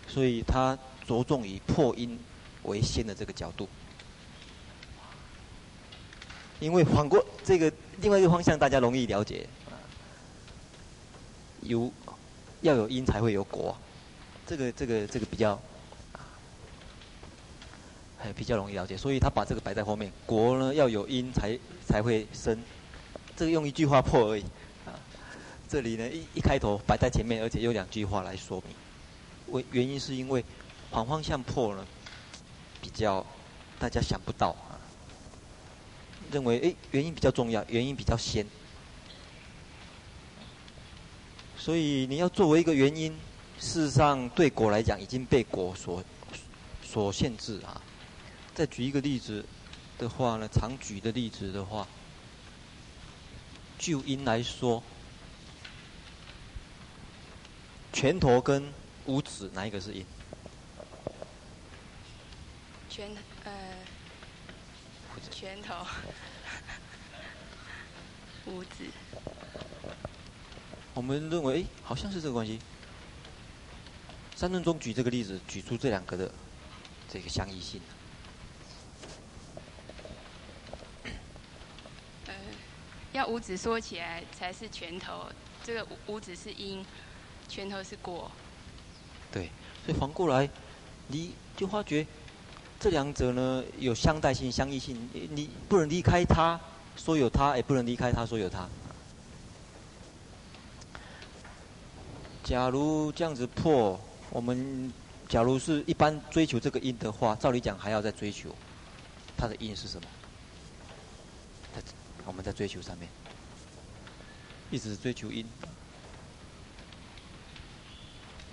[0.07, 2.19] 所以他着重以破因
[2.65, 3.67] 为先的这个角度。
[6.61, 7.73] 因为反过这个
[8.03, 9.49] 另外一个方向，大家容易了解，
[11.63, 11.93] 有
[12.61, 13.77] 要有因才会有果，
[14.47, 15.61] 这个这个这个比较
[18.19, 22.57] 还比较容易了解，所以他把这个摆在后面，果呢要有因才才会生。
[23.35, 24.43] 这个用一句话破而已，
[24.87, 24.93] 啊，
[25.69, 30.45] 这里呢一一开头摆在前面，而且用两句话来说明，为原因是因为
[30.91, 31.85] 反方向破呢，
[32.81, 33.25] 比较
[33.79, 34.79] 大家想不到啊，
[36.31, 38.47] 认为诶原因比较重要，原因比较先，
[41.65, 43.13] 所以你要作为一个原因，
[43.61, 46.03] 事实上对果来讲已经被果所
[46.83, 47.81] 所限制啊。
[48.53, 49.45] 再举一个例子
[49.97, 51.87] 的话呢，常举的例子的话。
[53.79, 54.83] 就因来说，
[57.93, 58.73] 拳头跟
[59.07, 60.05] 五指哪一个是因？
[62.91, 63.09] 拳
[63.45, 63.53] 呃，
[65.31, 65.75] 拳头，
[68.51, 68.91] 五指。
[70.95, 72.59] 我们认为，哎好像是这个关系。
[74.35, 76.31] 三论中举这个例子，举出这两个的
[77.09, 77.81] 这个相异性。
[83.13, 85.27] 要五指说起来才是拳头，
[85.63, 86.85] 这个五指是因，
[87.47, 88.31] 拳头是果。
[89.31, 89.51] 对，
[89.85, 90.49] 所以反过来，
[91.09, 92.07] 你就发觉
[92.81, 96.59] 这两者呢有相待性、相异性，你不能离开它
[96.97, 98.67] 说有它，也不能离开它说有它。
[102.43, 103.99] 假如这样子破，
[104.31, 104.93] 我们
[105.29, 108.55] 假如是一般追求这个因的话，照理讲还要再追求
[109.37, 110.09] 它的因是什么？
[112.25, 113.09] 我们在追求上面，
[114.71, 115.45] 一直追求因，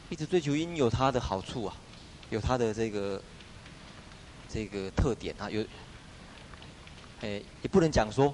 [0.10, 1.76] 一直追求因有它的好处啊，
[2.32, 3.22] 有它的这个
[4.48, 5.62] 这个特点啊，有，
[7.22, 8.34] 哎，也不能讲说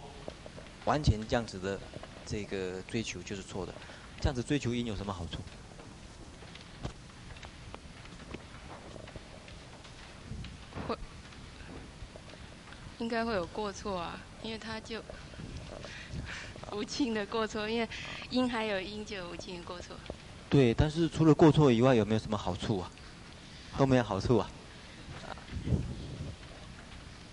[0.86, 1.78] 完全这样子的
[2.26, 3.74] 这个追求就是错的，
[4.26, 5.38] 这样子追求因有什么好处？
[10.88, 10.98] 会，
[12.98, 15.00] 应该会有过错啊，因为他就。
[16.72, 17.88] 无尽的过错，因为
[18.32, 19.96] 因还有因就有无尽的过错。
[20.50, 22.92] 对，但是除了过错以外，有没有什么好处啊？
[23.78, 24.50] 都没有好处啊？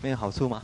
[0.03, 0.63] 没有好处吗？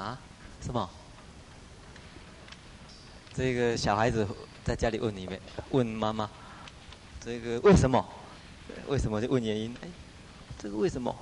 [0.00, 0.18] 啊？
[0.60, 0.88] 什么？
[3.34, 4.26] 这个小孩子
[4.64, 6.28] 在家里问你们，问妈妈，
[7.20, 8.04] 这个为什么？
[8.88, 9.74] 为什么就问原因？
[9.82, 9.88] 哎，
[10.58, 11.14] 这个为什么？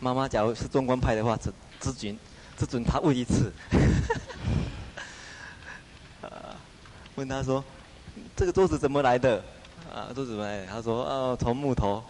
[0.00, 2.18] 妈妈，假如是中观派的话，只只准
[2.56, 3.52] 只准他问一次。
[6.22, 6.56] 啊，
[7.16, 7.62] 问他说
[8.34, 9.42] ：“这个桌子怎么来的？”
[9.92, 10.66] 啊，桌子怎么来的？
[10.66, 12.02] 他说：“哦，从木头，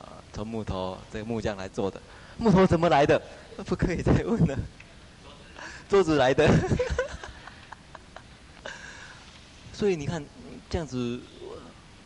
[0.00, 2.00] 啊，从木头这个木匠来做的。
[2.36, 3.20] 木头怎么来的？
[3.66, 4.58] 不可以再问了。
[5.88, 6.48] 桌子来的。
[9.72, 10.24] ”所以你看，
[10.68, 11.20] 这样子，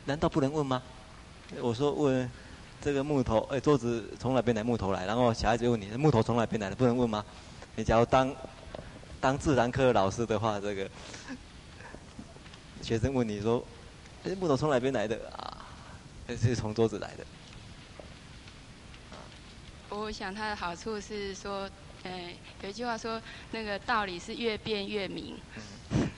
[0.05, 0.83] 难道不能问吗？
[1.61, 2.31] 我说问。
[2.81, 4.63] 这个木头，哎，桌子从哪边来？
[4.63, 5.07] 木头来。
[5.07, 6.77] 然后小孩子问你，木头从哪边来的？
[6.77, 7.25] 不能问吗？
[7.77, 8.31] 你假如当
[9.23, 10.87] 当自然科老师的话，这个
[12.83, 13.65] 学生问你说，
[14.25, 15.65] 哎，木头从哪边来的啊？
[16.37, 17.25] 是从桌子来的。
[19.95, 21.71] 我想它的好处是说，
[22.03, 22.31] 呃，
[22.63, 23.21] 有一句话说，
[23.53, 25.39] 那个道理是越辩越明。
[25.93, 26.09] 嗯、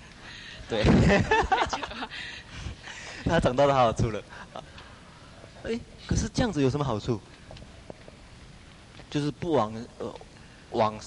[0.68, 0.84] 对。
[3.24, 4.22] 他长大的好处了。
[5.64, 7.20] 哎，可是这样子有什么好处？
[9.10, 10.14] 就是不往呃
[10.70, 10.98] 往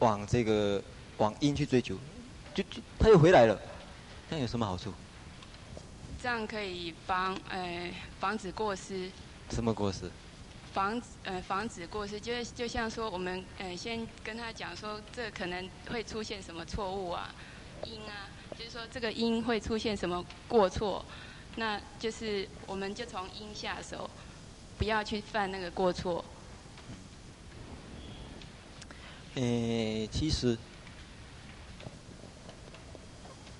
[0.00, 0.82] 往这个
[1.18, 1.96] 往阴去追求，
[2.54, 3.58] 就就他又回来了，
[4.28, 4.92] 这样有什么好处？
[6.22, 9.10] 这样可以防呃防止过失。
[9.50, 10.10] 什么过失？
[10.76, 17.34] 防呃防止过失，就是就像说我们呃先跟他讲说，这可能会出现什么错误啊，
[17.84, 21.02] 因啊，就是说这个因会出现什么过错。
[21.56, 24.10] 那就是，我们就从因下手，
[24.76, 26.22] 不要去犯那个过错。
[29.36, 30.58] 诶，其实，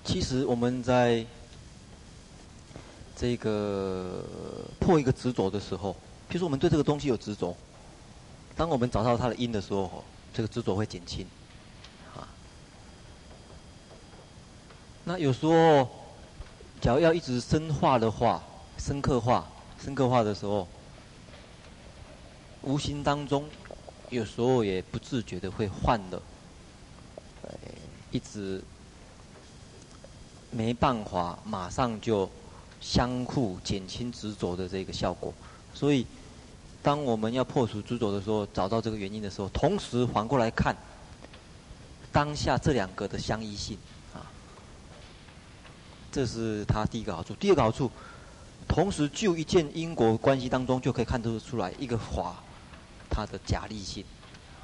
[0.05, 1.25] 其实我们在
[3.15, 4.23] 这个
[4.79, 5.95] 破一个执着的时候，
[6.29, 7.55] 譬如我们对这个东西有执着，
[8.55, 11.25] 当我们找到它的因的时候，这个执着会减轻。
[12.15, 12.27] 啊，
[15.03, 15.87] 那有时候。
[16.79, 18.41] 假如要一直深化的话，
[18.77, 19.47] 深刻化、
[19.83, 20.67] 深刻化的时候，
[22.61, 23.45] 无形当中，
[24.11, 26.21] 有时候也不自觉的会换了，
[28.11, 28.63] 一直
[30.51, 32.29] 没办法马上就
[32.79, 35.33] 相互减轻执着的这个效果。
[35.73, 36.05] 所以，
[36.87, 40.73] 当我们要破除执着的时候，找到这个原因的时候，同时反过来看
[42.13, 43.77] 当下这两个的相依性。
[44.13, 44.23] 啊
[46.09, 47.33] 这是它第一个好处。
[47.33, 47.91] 第二个好处，
[48.69, 52.41] 同时就一件因果关系当中，就可以看得出来一个法
[53.09, 54.05] 它的假立性，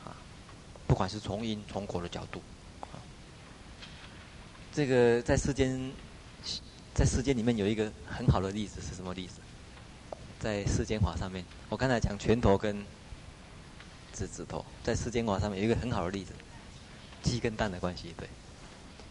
[0.06, 0.16] 啊，
[0.88, 2.42] 不管是从因从果的角度，
[2.80, 2.96] 啊，
[4.72, 5.92] 这个在世间，
[6.94, 9.42] 在世间里面有一个很好的例子是什么例子？
[10.44, 12.76] 在世间法上面，我刚才讲拳头跟
[14.12, 16.34] 指指头，在世间法上面有一个很好的例子，
[17.22, 18.28] 鸡跟蛋的关系，对，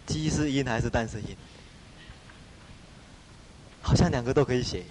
[0.05, 1.35] 鸡是因还是蛋是因？
[3.81, 4.85] 好像两个都可以写，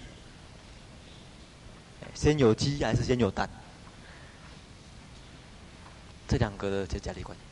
[2.15, 3.47] 先有鸡还是先有蛋？
[6.27, 7.43] 这两个的就假立关系。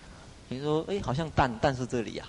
[0.48, 2.26] 你说，哎，好像蛋，蛋是这里呀，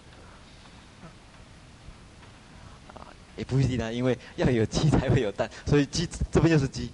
[3.37, 6.91] 也不一定啊，因为要有鸡才会有蛋，所以鸡这边就是鸡。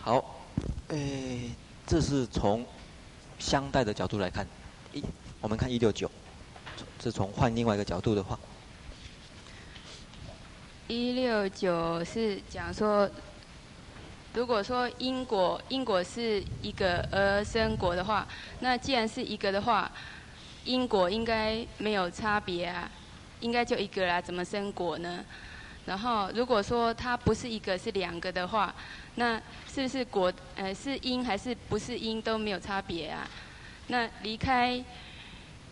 [0.00, 0.44] 好，
[0.88, 0.98] 哎，
[1.86, 2.64] 这是从
[3.38, 4.46] 相待的角度来看，
[4.92, 5.02] 一，
[5.40, 6.10] 我们看一六九。
[7.02, 8.38] 是从换另外一个角度的话，
[10.88, 13.08] 一六九是讲说，
[14.34, 18.26] 如果说因果因果是一个而生果的话，
[18.60, 19.90] 那既然是一个的话，
[20.66, 22.90] 因果应该没有差别啊，
[23.40, 25.24] 应该就一个啦，怎么生果呢？
[25.86, 28.74] 然后如果说它不是一个是两个的话，
[29.14, 29.40] 那
[29.72, 33.26] 是不是果呃是因还是不是因都没有差别啊？
[33.86, 34.84] 那离开。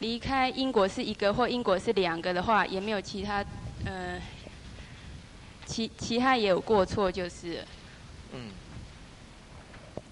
[0.01, 3.43] 离开因果是一个或因果是两个的话，也没有其他，
[3.87, 4.21] 呃，
[5.65, 7.65] 其其他也有过错就是。
[8.33, 8.51] 嗯。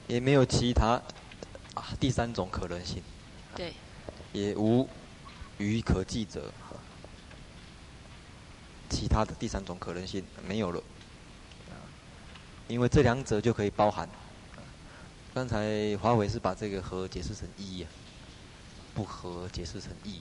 [0.07, 1.03] 也没有其他
[1.75, 3.03] 啊，第三种可能性。
[3.57, 3.75] 对。
[4.33, 4.89] 也无
[5.59, 6.53] 余可记者。
[8.91, 10.83] 其他的第三种可能性没有了。
[12.69, 14.09] 因为这两者就可以包含。
[15.35, 17.89] 刚才华为是把这个和解释成一呀。
[18.95, 20.21] 不和解释成异，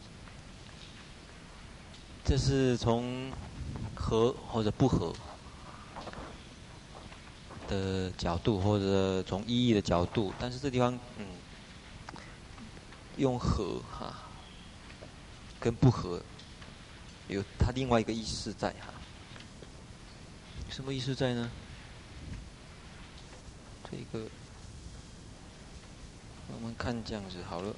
[2.24, 3.30] 这是从
[3.94, 5.14] 和或者不和
[7.68, 11.26] 的角度，或者从意义的角度，但是这地方，嗯，
[13.18, 14.14] 用和哈
[15.60, 16.22] 跟不和
[17.28, 18.94] 有它另外一个意思在哈，
[20.70, 21.50] 什么意思在呢？
[23.84, 24.26] 这个
[26.54, 27.76] 我们看这样子好了。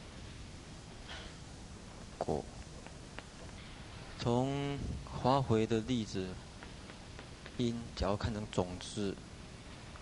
[2.18, 2.44] 果，
[4.18, 6.30] 从花回的例子，
[7.58, 9.14] 因，假如看成种子，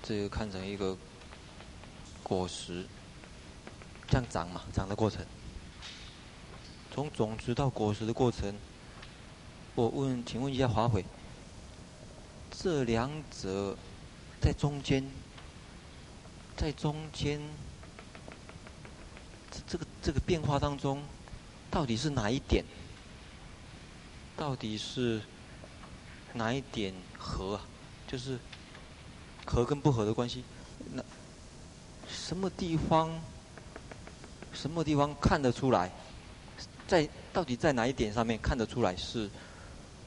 [0.04, 0.96] 这个看成一个
[2.22, 2.86] 果实，
[4.12, 5.26] 这样长嘛，长的过程，
[6.94, 8.54] 从种子到果实的过程，
[9.74, 11.06] 我问，请问一下华伟，
[12.52, 13.78] 这两者
[14.42, 15.10] 在中间，
[16.58, 17.40] 在中间，
[19.66, 21.02] 这个这个变化当中，
[21.70, 22.66] 到底是哪一点？
[24.36, 25.22] 到底是
[26.34, 27.62] 哪一点合啊？
[28.10, 28.38] 就是
[29.46, 30.44] 合跟不合的关系？
[30.92, 31.02] 那
[32.10, 33.10] 什么地方？
[34.54, 35.92] 什么地方看得出来？
[36.88, 39.30] 在到底在哪一点上面看得出来是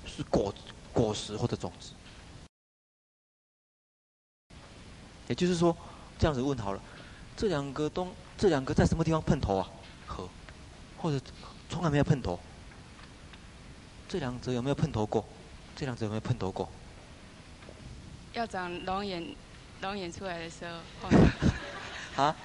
[0.05, 0.53] 是果
[0.93, 1.93] 果实或者种子？
[5.29, 5.75] 也就是说，
[6.19, 6.81] 这样子问好了，
[7.35, 9.71] 这两个东这两个在什么地方碰头啊？
[10.07, 10.29] 和，
[10.99, 11.19] 或者
[11.71, 12.39] 从来没有碰头？
[14.07, 15.25] 这两者有没有碰头过？
[15.75, 16.69] 这两者有没有碰头过？
[18.35, 19.35] 要长龙眼，
[19.81, 22.23] 龙眼出来的时候。
[22.23, 22.37] 啊？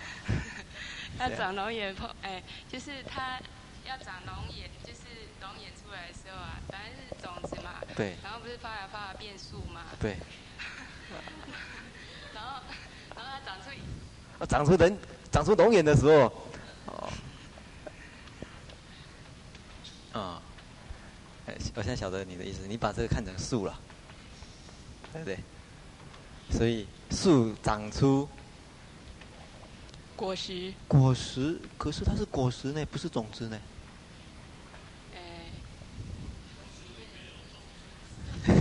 [1.20, 3.38] 要长龙眼碰，哎，就是它
[3.86, 5.02] 要长龙眼，就是
[5.42, 7.82] 龙眼出来的时候啊，反正是种子嘛。
[7.94, 8.16] 对。
[8.24, 9.82] 然后不是发芽发芽变树嘛。
[10.00, 10.16] 对。
[12.34, 12.62] 然后，
[13.16, 13.70] 然后它长出。
[14.40, 14.98] 啊，长出人，
[15.30, 16.32] 长出龙眼的时候，
[16.86, 17.10] 哦。
[20.14, 20.42] 啊。
[21.48, 23.78] 哎，我现在晓得你的意思，你把这个看成树了，
[25.12, 25.38] 对不对？
[26.50, 28.28] 所以树长出。
[30.20, 33.58] 果实，果实，可是它是果实呢，不是种子呢。
[35.16, 35.18] 哎，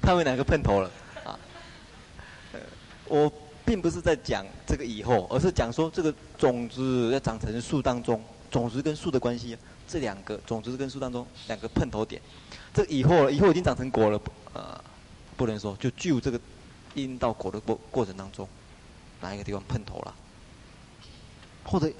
[0.00, 0.90] 他们两个碰头了
[1.22, 1.38] 啊！
[3.08, 3.30] 我
[3.62, 9.54] 并不是在讲这个以后，而是讲说这个种子要长成树当中，种子跟树的关系，
[9.86, 12.22] 这两个种子跟树当中两个碰头点，
[12.72, 14.18] 这以后以后已经长成果了，
[14.54, 14.82] 呃，
[15.36, 16.40] 不能说就具有这个
[16.94, 18.48] 因到果的过过程当中。
[19.20, 20.14] 哪一个地方碰头了？
[21.64, 21.92] 或者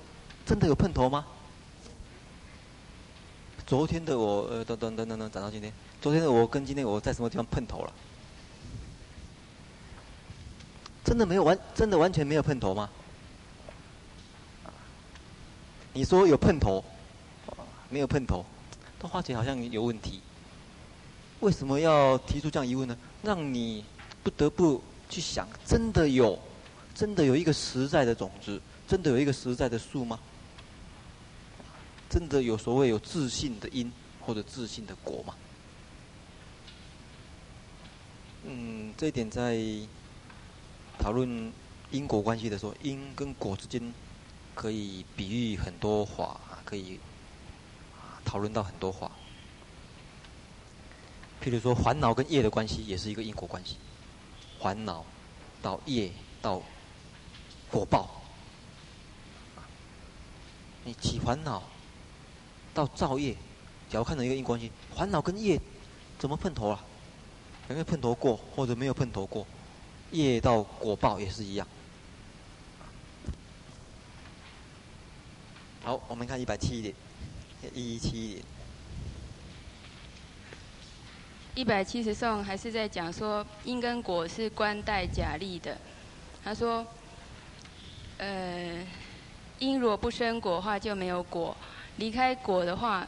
[0.47, 1.27] 真的有碰头吗？
[3.67, 7.93] 昨天的我，呃，等等等等等，讲到今天，昨天的我跟今天我在什么地方碰头了？
[11.05, 12.91] 真的没有完，真的完全没有碰头吗？
[15.93, 16.85] 你说有碰头，
[17.89, 18.45] 没有碰头，
[19.01, 20.21] 这话题好像有问题。
[21.41, 22.97] 为什么要提出这样疑问呢？
[23.23, 23.85] 让你
[24.23, 26.39] 不得不去想，真的有。
[27.01, 30.21] 真的有一个实在的种子，真的有一个实在的树吗？
[32.11, 33.91] 真的有所谓有自信的因
[34.21, 35.35] 或者自信的果吗？
[38.45, 39.59] 嗯，这一点在
[40.99, 41.51] 讨论
[41.91, 43.81] 因果关系的时候，因跟果之间
[44.55, 47.01] 可以比喻很多话，可以
[48.27, 49.11] 讨论到很多话。
[51.43, 53.77] 譬如说，烦恼跟业的关系也是一个因果关系，
[54.61, 55.03] 烦恼
[55.63, 56.61] 到业到。
[57.71, 58.11] 果报，
[60.85, 61.63] 你起烦恼
[62.75, 63.33] 到造业，
[63.89, 65.61] 假如看到一个因果关系，烦恼跟业
[66.19, 66.85] 怎么碰头啊？
[67.69, 69.47] 有没有碰头过，或者没有碰头过？
[70.11, 71.67] 业到果报也是一样。
[75.85, 76.95] 好，我们看一百七一点，
[77.73, 78.45] 一一七一点。
[81.55, 85.79] 一百七十颂还是在讲说因跟果是关待假立的，
[86.43, 86.85] 他说。
[88.21, 88.87] 呃，
[89.59, 91.57] 因如果不生果的话就没有果，
[91.97, 93.07] 离开果的话，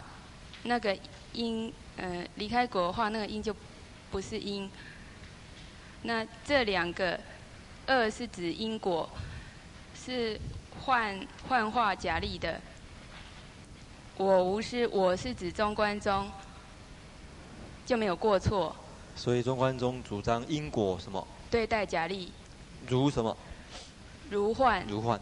[0.62, 0.96] 那个
[1.34, 3.54] 因呃离开果的话，那个因就
[4.10, 4.70] 不是因。
[6.04, 7.20] 那这两个
[7.86, 9.06] 二是指因果，
[9.94, 10.40] 是
[10.80, 12.58] 幻幻化假立的。
[14.16, 16.26] 我无是，我是指中观中
[17.84, 18.74] 就没有过错。
[19.14, 21.28] 所以中观中主张因果什么？
[21.50, 22.32] 对待假立。
[22.88, 23.36] 如什么？
[24.32, 25.20] 如幻，如幻。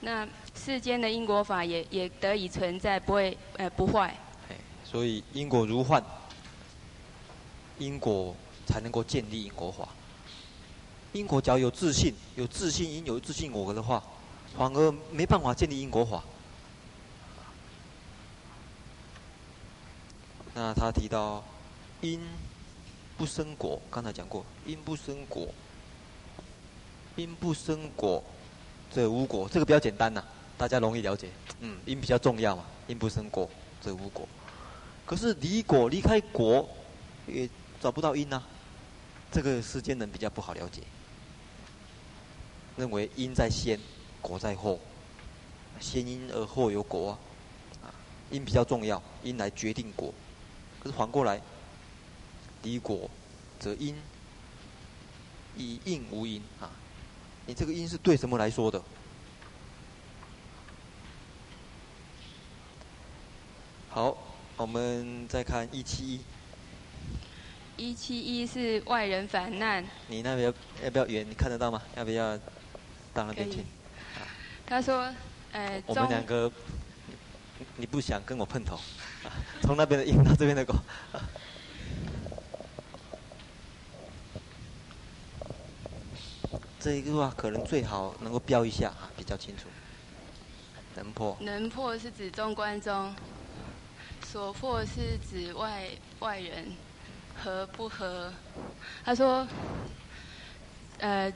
[0.00, 4.16] 那世间的因果法也也得以存在，不会呃不坏。
[4.82, 6.02] 所以因果如幻，
[7.78, 8.34] 因果
[8.66, 9.86] 才能够建立因果法。
[11.12, 14.02] 因果只要有自信，有自信因，有自信果的话，
[14.56, 16.24] 反而没办法建立因果法。
[20.54, 21.44] 那他提到
[22.00, 22.20] 因
[23.18, 25.46] 不生果，刚才讲过，因不生果。
[27.16, 28.22] 因不生果，
[28.90, 29.48] 则无果。
[29.50, 30.22] 这个比较简单呐、
[30.56, 31.28] 大家容易了解。
[31.60, 32.64] 嗯，因比较重要嘛。
[32.86, 33.50] 因不生果，
[33.80, 34.28] 则无果。
[35.04, 36.68] 可是离果离开果，
[37.26, 37.48] 也
[37.80, 38.46] 找不到因呐、啊。
[39.32, 40.82] 这个世间人比较不好了解，
[42.76, 43.78] 认为因在先，
[44.20, 44.78] 果在后。
[45.80, 47.18] 先因而后有果
[47.82, 47.90] 啊。
[48.30, 50.12] 因比较重要，因来决定果。
[50.80, 51.40] 可是反过来，
[52.62, 53.10] 离果
[53.58, 53.96] 则因，
[55.56, 56.70] 以应无因啊。
[57.46, 58.82] 你这个音是对什么来说的？
[63.88, 64.16] 好，
[64.56, 66.20] 我们再看一七一。
[67.76, 69.84] 一七一是外人烦难。
[70.08, 71.24] 你那边要不要远？
[71.28, 71.80] 你看得到吗？
[71.96, 72.36] 要不要
[73.14, 73.58] 到那边去？
[74.66, 75.12] 他说
[75.52, 76.50] ：“呃，我们两个，
[77.76, 78.78] 你不想跟我碰头？
[79.62, 80.74] 从那边的音到这边的狗。
[86.86, 89.64] 这一句话可能最好能够标一下，比较清楚。
[90.94, 91.36] 能破。
[91.40, 93.12] 能破是指中观中，
[94.24, 95.88] 所破是指外
[96.20, 96.70] 外人。”
[97.42, 98.32] 合不合？
[99.04, 99.44] 他说
[100.98, 101.30] ：“呃，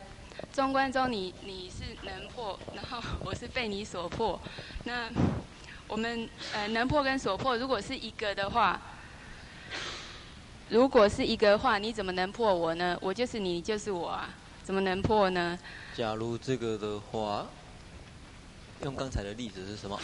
[0.52, 4.40] 中观中你你是能破，然后我是被你所破。
[4.84, 5.10] 那
[5.88, 8.80] 我们呃能破跟所破，如果是一个的话，
[10.68, 12.96] 如果是一个的话，你怎么能破我呢？
[13.02, 14.32] 我就是你，你就是我啊，
[14.70, 15.58] 怎么能破呢？”
[15.96, 17.44] 假如这个的话，
[18.84, 20.00] 用刚才的例子是什么？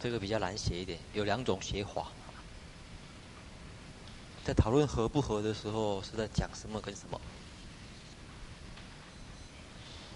[0.00, 2.06] 这个比较难写一点，有两种写法。
[4.42, 7.20] 在讨论合不合的时候，是在讲什么跟什么？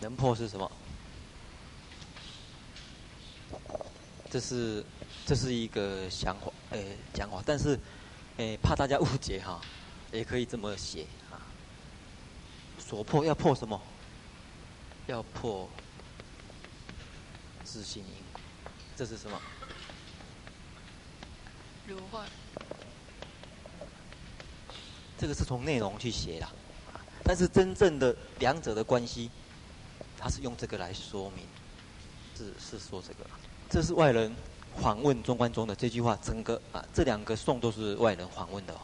[0.00, 0.72] 能破是什么？
[4.30, 4.82] 这是
[5.26, 7.78] 这是一个想法，诶，讲法，但是，
[8.38, 9.60] 诶，怕大家误解哈，
[10.12, 11.40] 也可以这么写啊。
[12.78, 13.80] 所破要破什么？
[15.06, 15.68] 要破
[17.64, 18.14] 自信因，
[18.96, 19.40] 这是什么？
[21.86, 22.26] 如幻。
[25.18, 26.48] 这个是从内容去写的，
[27.22, 29.30] 但是真正的两者的关系，
[30.16, 31.44] 他是用这个来说明，
[32.36, 33.28] 是是说这个，
[33.68, 34.34] 这是外人
[34.80, 38.80] 访问中观中的这句话，整个啊这两个颂都是外人访问的哦，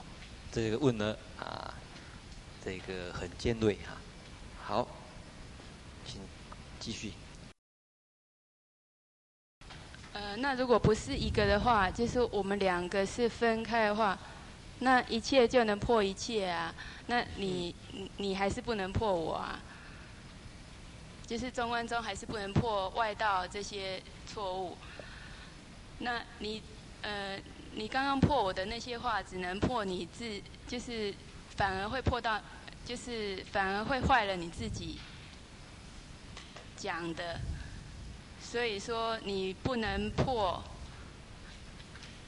[0.56, 1.74] 这个问呢啊，
[2.64, 3.94] 这个很尖锐哈，
[4.64, 4.88] 好，
[6.06, 6.18] 请
[6.80, 7.12] 继续。
[10.14, 14.18] 呃，那如果不是一个的话，就是我们两个是分开的话。
[14.78, 16.74] 那一切就能破一切啊！
[17.06, 17.74] 那你
[18.16, 19.60] 你还是不能破我啊！
[21.26, 24.78] 就是中观中还是不能破外道这些错误。
[25.98, 26.62] 那你
[27.02, 27.38] 呃，
[27.76, 31.14] 你刚刚破我的那些话，只能破你自，就是
[31.56, 32.40] 反而会破到，
[32.86, 34.98] 就是反而会坏了你自己
[36.74, 37.38] 讲的。
[38.40, 40.62] 所以说你不能破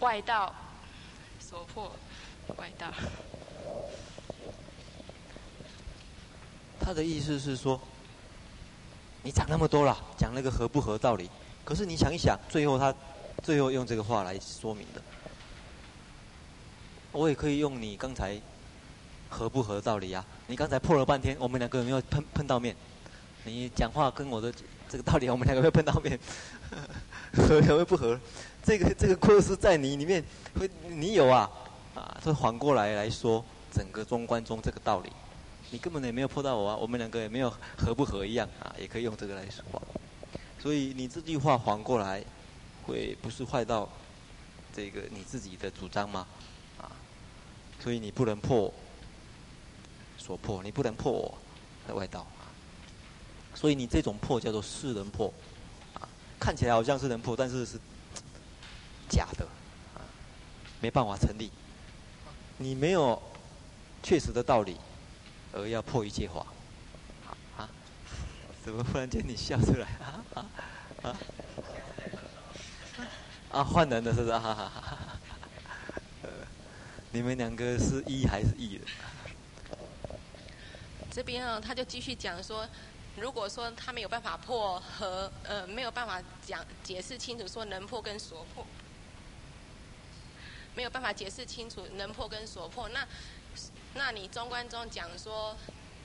[0.00, 0.54] 外道
[1.40, 1.90] 所破。
[2.56, 2.90] 外道，
[6.80, 7.78] 他的意思是说，
[9.22, 11.28] 你讲那么多了，讲那个合不合道理，
[11.62, 12.94] 可是你想一想，最后他
[13.42, 15.02] 最后用这个话来说明的，
[17.12, 18.40] 我也可以用你刚才
[19.28, 20.24] 合不合道理啊？
[20.46, 22.74] 你刚才破了半天，我们两个有没有碰碰到面？
[23.44, 24.52] 你讲话跟我的
[24.88, 26.18] 这个道理，我们两个没有碰到面，
[27.32, 28.18] 合合不合？
[28.62, 30.22] 这个这个故事在你里面，
[30.58, 31.50] 会你有啊？
[31.94, 35.10] 啊，这反过来来说，整个中观中这个道理，
[35.70, 39.64] 你根本也没有破到我啊，我们两个也没有合不合一样啊，也可以用这个来说。
[40.60, 42.22] 所以你这句话反过来，
[42.86, 43.88] 会不是坏到
[44.74, 46.26] 这个你自己的主张吗？
[47.80, 48.72] 所以你不能破
[50.16, 51.38] 所破，你不能破我
[51.86, 52.50] 的外道啊。
[53.54, 55.32] 所以你这种破叫做世人破，
[55.94, 56.06] 啊，
[56.38, 57.78] 看起来好像是能破，但是是
[59.08, 59.44] 假的，
[59.94, 60.02] 啊，
[60.80, 61.50] 没办法成立。
[62.58, 63.20] 你没有
[64.02, 64.76] 确实的道理，
[65.52, 66.46] 而要破一切法，
[67.56, 67.68] 啊？
[68.64, 70.46] 怎么忽然间你笑出来啊啊
[71.10, 71.16] 啊？
[73.50, 74.32] 啊，换人了是不是？
[74.32, 75.17] 哈哈哈哈。
[77.10, 78.82] 你们两个是一还是异人？
[81.10, 82.68] 这边啊，他就继续讲说，
[83.16, 88.66] 如果说他没有办法破和呃没有办法讲解释清楚说能破跟所破。
[90.74, 93.04] 没有办法解释清楚能破跟所破，那，
[93.94, 95.56] 那你中观中讲说，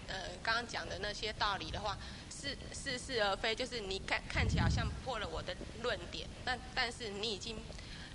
[0.07, 1.95] 呃，刚刚讲的那些道理的话，
[2.31, 7.55] 是似是而非，就是你看看起来好像破了我的论点，但但是你已经，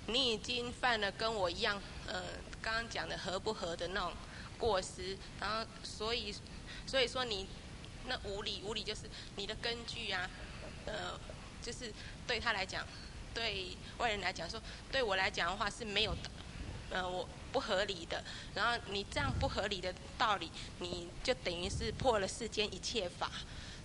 [0.07, 2.21] 你已经犯了跟我一样，呃，
[2.61, 4.13] 刚刚讲的合不合的那种
[4.57, 6.33] 过失，然后所以，
[6.85, 7.47] 所以说你
[8.07, 9.01] 那无理无理就是
[9.35, 10.29] 你的根据啊，
[10.85, 11.19] 呃，
[11.61, 11.93] 就是
[12.27, 12.85] 对他来讲，
[13.33, 16.29] 对外人来讲说，对我来讲的话是没有的。
[16.91, 18.23] 呃，我不合理的，
[18.55, 23.29] 然后你这样不合理的道理，你就等于是破了世间一切法。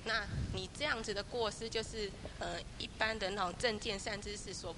[0.05, 4.75] 那你这样子的过失，就是呃一般的那种正见善知识所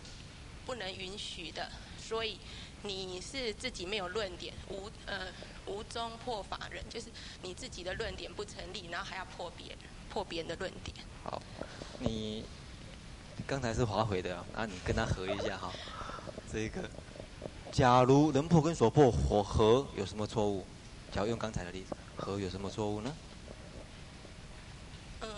[0.65, 1.71] 不能允许的，
[2.01, 2.37] 所以
[2.83, 5.27] 你是自己没有论点，无呃
[5.67, 7.09] 无中破法人，就是
[7.43, 10.97] 你自己的论点不成立，然后还要破别人，破别人的论点。
[11.25, 11.43] 好，
[11.99, 12.45] 你
[13.47, 15.73] 刚才是华回的啊，你跟他合一下哈。
[16.53, 16.89] 这一个，
[17.73, 20.65] 假如能破跟所破火合有什么错误？
[21.13, 23.17] 假如用刚才的例子，合有什么错误呢？
[25.23, 25.29] 嗯。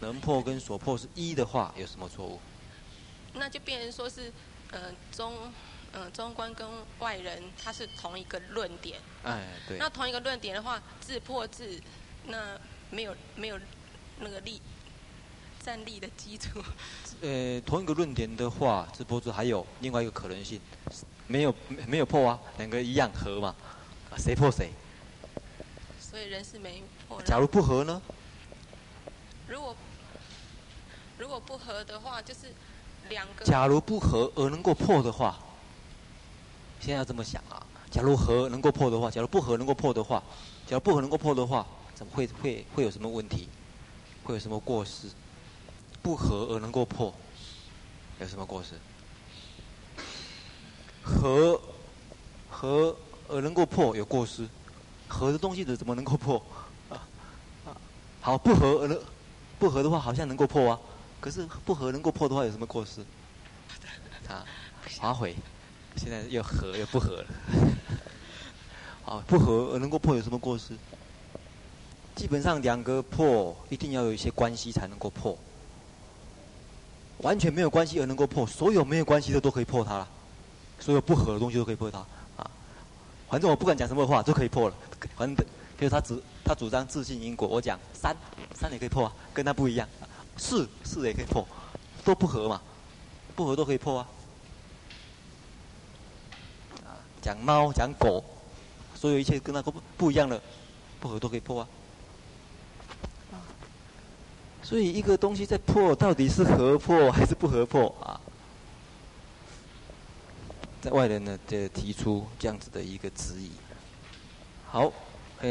[0.00, 2.38] 能破跟所破是一的话，有什么错误？
[3.32, 4.30] 那就变成说是，
[4.70, 5.32] 呃，中，
[5.94, 6.68] 呃，中观跟
[6.98, 9.00] 外人他是同一个论点。
[9.22, 9.78] 哎，对。
[9.78, 11.80] 那同一个论点的话，自破自，
[12.26, 12.58] 那
[12.90, 13.56] 没有没有
[14.18, 14.60] 那个立
[15.64, 16.60] 站立的基础。
[17.20, 20.60] 呃，同一个论点的话，自破自还有另外一个可能性，
[21.28, 21.54] 没有
[21.86, 23.54] 没有破啊，两个一样合嘛，
[24.10, 24.70] 啊，谁破谁？
[26.00, 27.22] 所以人是没破。
[27.22, 28.02] 假如不合呢？
[29.46, 29.76] 如果
[31.18, 32.52] 如果不合的话，就是。
[33.10, 33.44] 两个。
[33.44, 35.38] 假如不合而能够破的话，
[36.84, 37.64] 现在要这么想啊。
[37.90, 40.22] 假如合能够破的话，假如不和能够破的话，
[40.66, 43.48] 假如不和能够破的话，怎么会会会有什么问题？
[44.24, 45.08] 会有什么过失？
[46.02, 47.14] 不和而能够破，
[48.20, 48.74] 有什么过失？
[51.02, 51.58] 合
[52.50, 52.94] 合
[53.28, 54.46] 而能够破有过失，
[55.08, 56.36] 合的东西怎怎么能够破？
[56.90, 57.00] 啊
[57.64, 57.76] 啊，
[58.20, 59.00] 好，不和而能
[59.58, 60.78] 不和的话，好像能够破啊。
[61.20, 63.00] 可是不和能够破的话，有什么过失？
[64.28, 64.44] 啊，
[64.98, 65.34] 划回，
[65.96, 67.26] 现在又合又不合了。
[69.06, 70.74] 啊，不合能够破有什么过失？
[72.14, 75.36] 基本上两个破一定要有一些关系才能够破。
[77.18, 80.08] 完全没有关系而能够破，所有没有关系的都可以破它了。
[80.80, 81.98] 所有不合的东西都可以破它
[82.36, 82.50] 啊。
[83.28, 84.74] 反正我不管讲什么话都可以破了。
[85.16, 85.46] 反正，
[85.78, 88.14] 比如他主他主张自性因果，我讲三
[88.54, 89.88] 三也可以破啊，跟他不一样。
[90.36, 91.46] 四四也可以破，
[92.04, 92.60] 都不合嘛，
[93.36, 94.08] 不合都可以破啊。
[96.84, 98.22] 啊，讲猫讲狗，
[98.94, 100.38] 所有一切跟那个不不一样的，
[101.00, 101.68] 不合都可以破啊。
[104.62, 108.20] 所以一个东西在破，到底是合破还是不合破啊？
[110.82, 113.50] 在外人呢，就提出这样子的一个质疑。
[114.66, 114.92] 好，
[115.40, 115.48] 呃，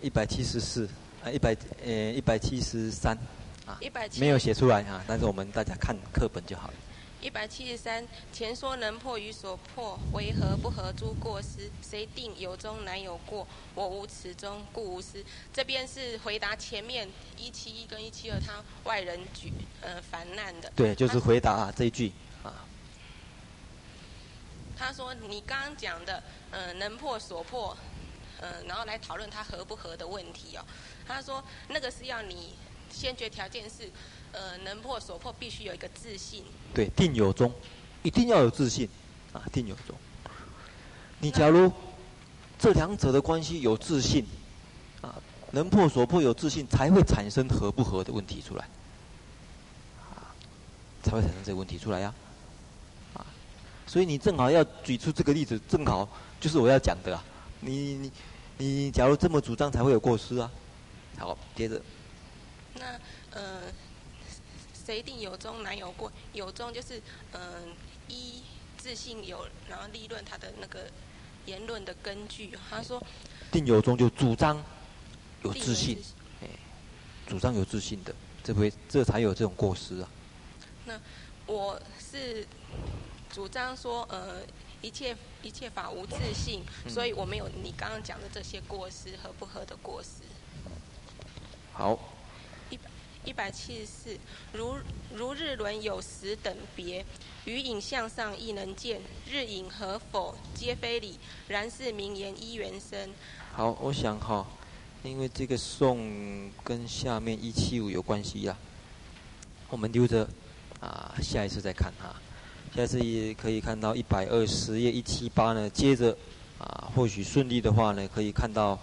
[0.00, 0.88] 一百七十四
[1.24, 3.18] 啊，一百呃一百七十三。
[3.66, 3.78] 啊，
[4.18, 6.74] 没有写出来啊，但是我们大家看课本就好了。
[7.22, 13.46] 一百七十三，前说能破与所破为何不合诸过失，谁定有中难有过？
[13.76, 15.24] 我无此中，故无失。
[15.52, 19.52] 这边是回答前面一七一跟一七二他外人举
[19.82, 20.68] 呃反难的。
[20.74, 22.10] 对，就是回答、啊、这一句
[22.42, 22.66] 啊。
[24.76, 26.20] 他说你刚刚讲的
[26.50, 27.76] 呃能破所破，
[28.40, 30.64] 呃然后来讨论他合不合的问题哦。
[31.06, 32.56] 他说那个是要你。
[32.94, 33.90] 先决条件是，
[34.32, 36.42] 呃，能破所破必须有一个自信。
[36.74, 37.52] 对，定有中，
[38.02, 38.88] 一定要有自信，
[39.32, 39.94] 啊，定有中。
[41.20, 41.70] 你假如
[42.58, 44.26] 这两者的关系有自信，
[45.00, 45.14] 啊，
[45.52, 48.68] 能破所破有自信，才会产生合不合的问题出来，
[50.00, 50.34] 啊，
[51.02, 52.14] 才会产生这个问题出来呀，
[53.14, 53.24] 啊，
[53.86, 56.08] 所以你正好要举出这个例子，正好
[56.40, 57.22] 就是我要讲的啊。
[57.60, 58.12] 你你
[58.58, 60.50] 你，假如这么主张，才会有过失啊。
[61.18, 61.80] 好，接着。
[62.74, 62.84] 那
[63.30, 63.60] 呃，
[64.92, 66.12] 谁定有中难有过？
[66.34, 66.98] 有中就是
[67.32, 67.62] 嗯、呃，
[68.08, 68.42] 依
[68.76, 70.80] 自信有，然后立论他的那个
[71.46, 72.52] 言论的根据。
[72.68, 73.02] 他说，
[73.50, 74.62] 定有中就主张
[75.44, 75.98] 有自信，
[76.42, 76.48] 哎，
[77.26, 78.14] 主张有自信的，
[78.44, 80.08] 这回这才有这种过失啊。
[80.84, 81.00] 那
[81.46, 82.46] 我是
[83.30, 84.42] 主张说，呃，
[84.82, 90.20] 一切一切法无自信，嗯、所以我没有你刚刚讲的这些过失合不合的过失。
[91.72, 91.98] 好。
[93.24, 94.18] 一百七十四，
[94.52, 94.76] 如
[95.14, 97.04] 如日轮有时等别，
[97.44, 99.00] 余影向上亦能见。
[99.30, 101.18] 日影何否，皆非理。
[101.46, 103.10] 然是名言依缘生。
[103.52, 104.44] 好，我想哈，
[105.04, 108.56] 因为这个颂跟下面一七五有关系呀，
[109.68, 110.28] 我们留着
[110.80, 112.20] 啊，下一次再看哈。
[112.74, 116.16] 下次也可以看到一百二十页一七八呢，接着
[116.58, 118.76] 啊，或许顺利的话呢，可以看到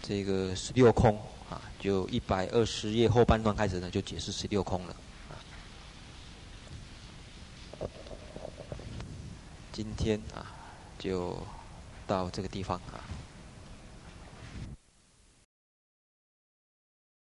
[0.00, 1.18] 这个十六空。
[1.84, 4.96] 就一百二十页后半段开始呢，就解释十六空了。
[9.70, 10.46] 今天啊，
[10.98, 11.36] 就
[12.06, 13.03] 到这个地方啊。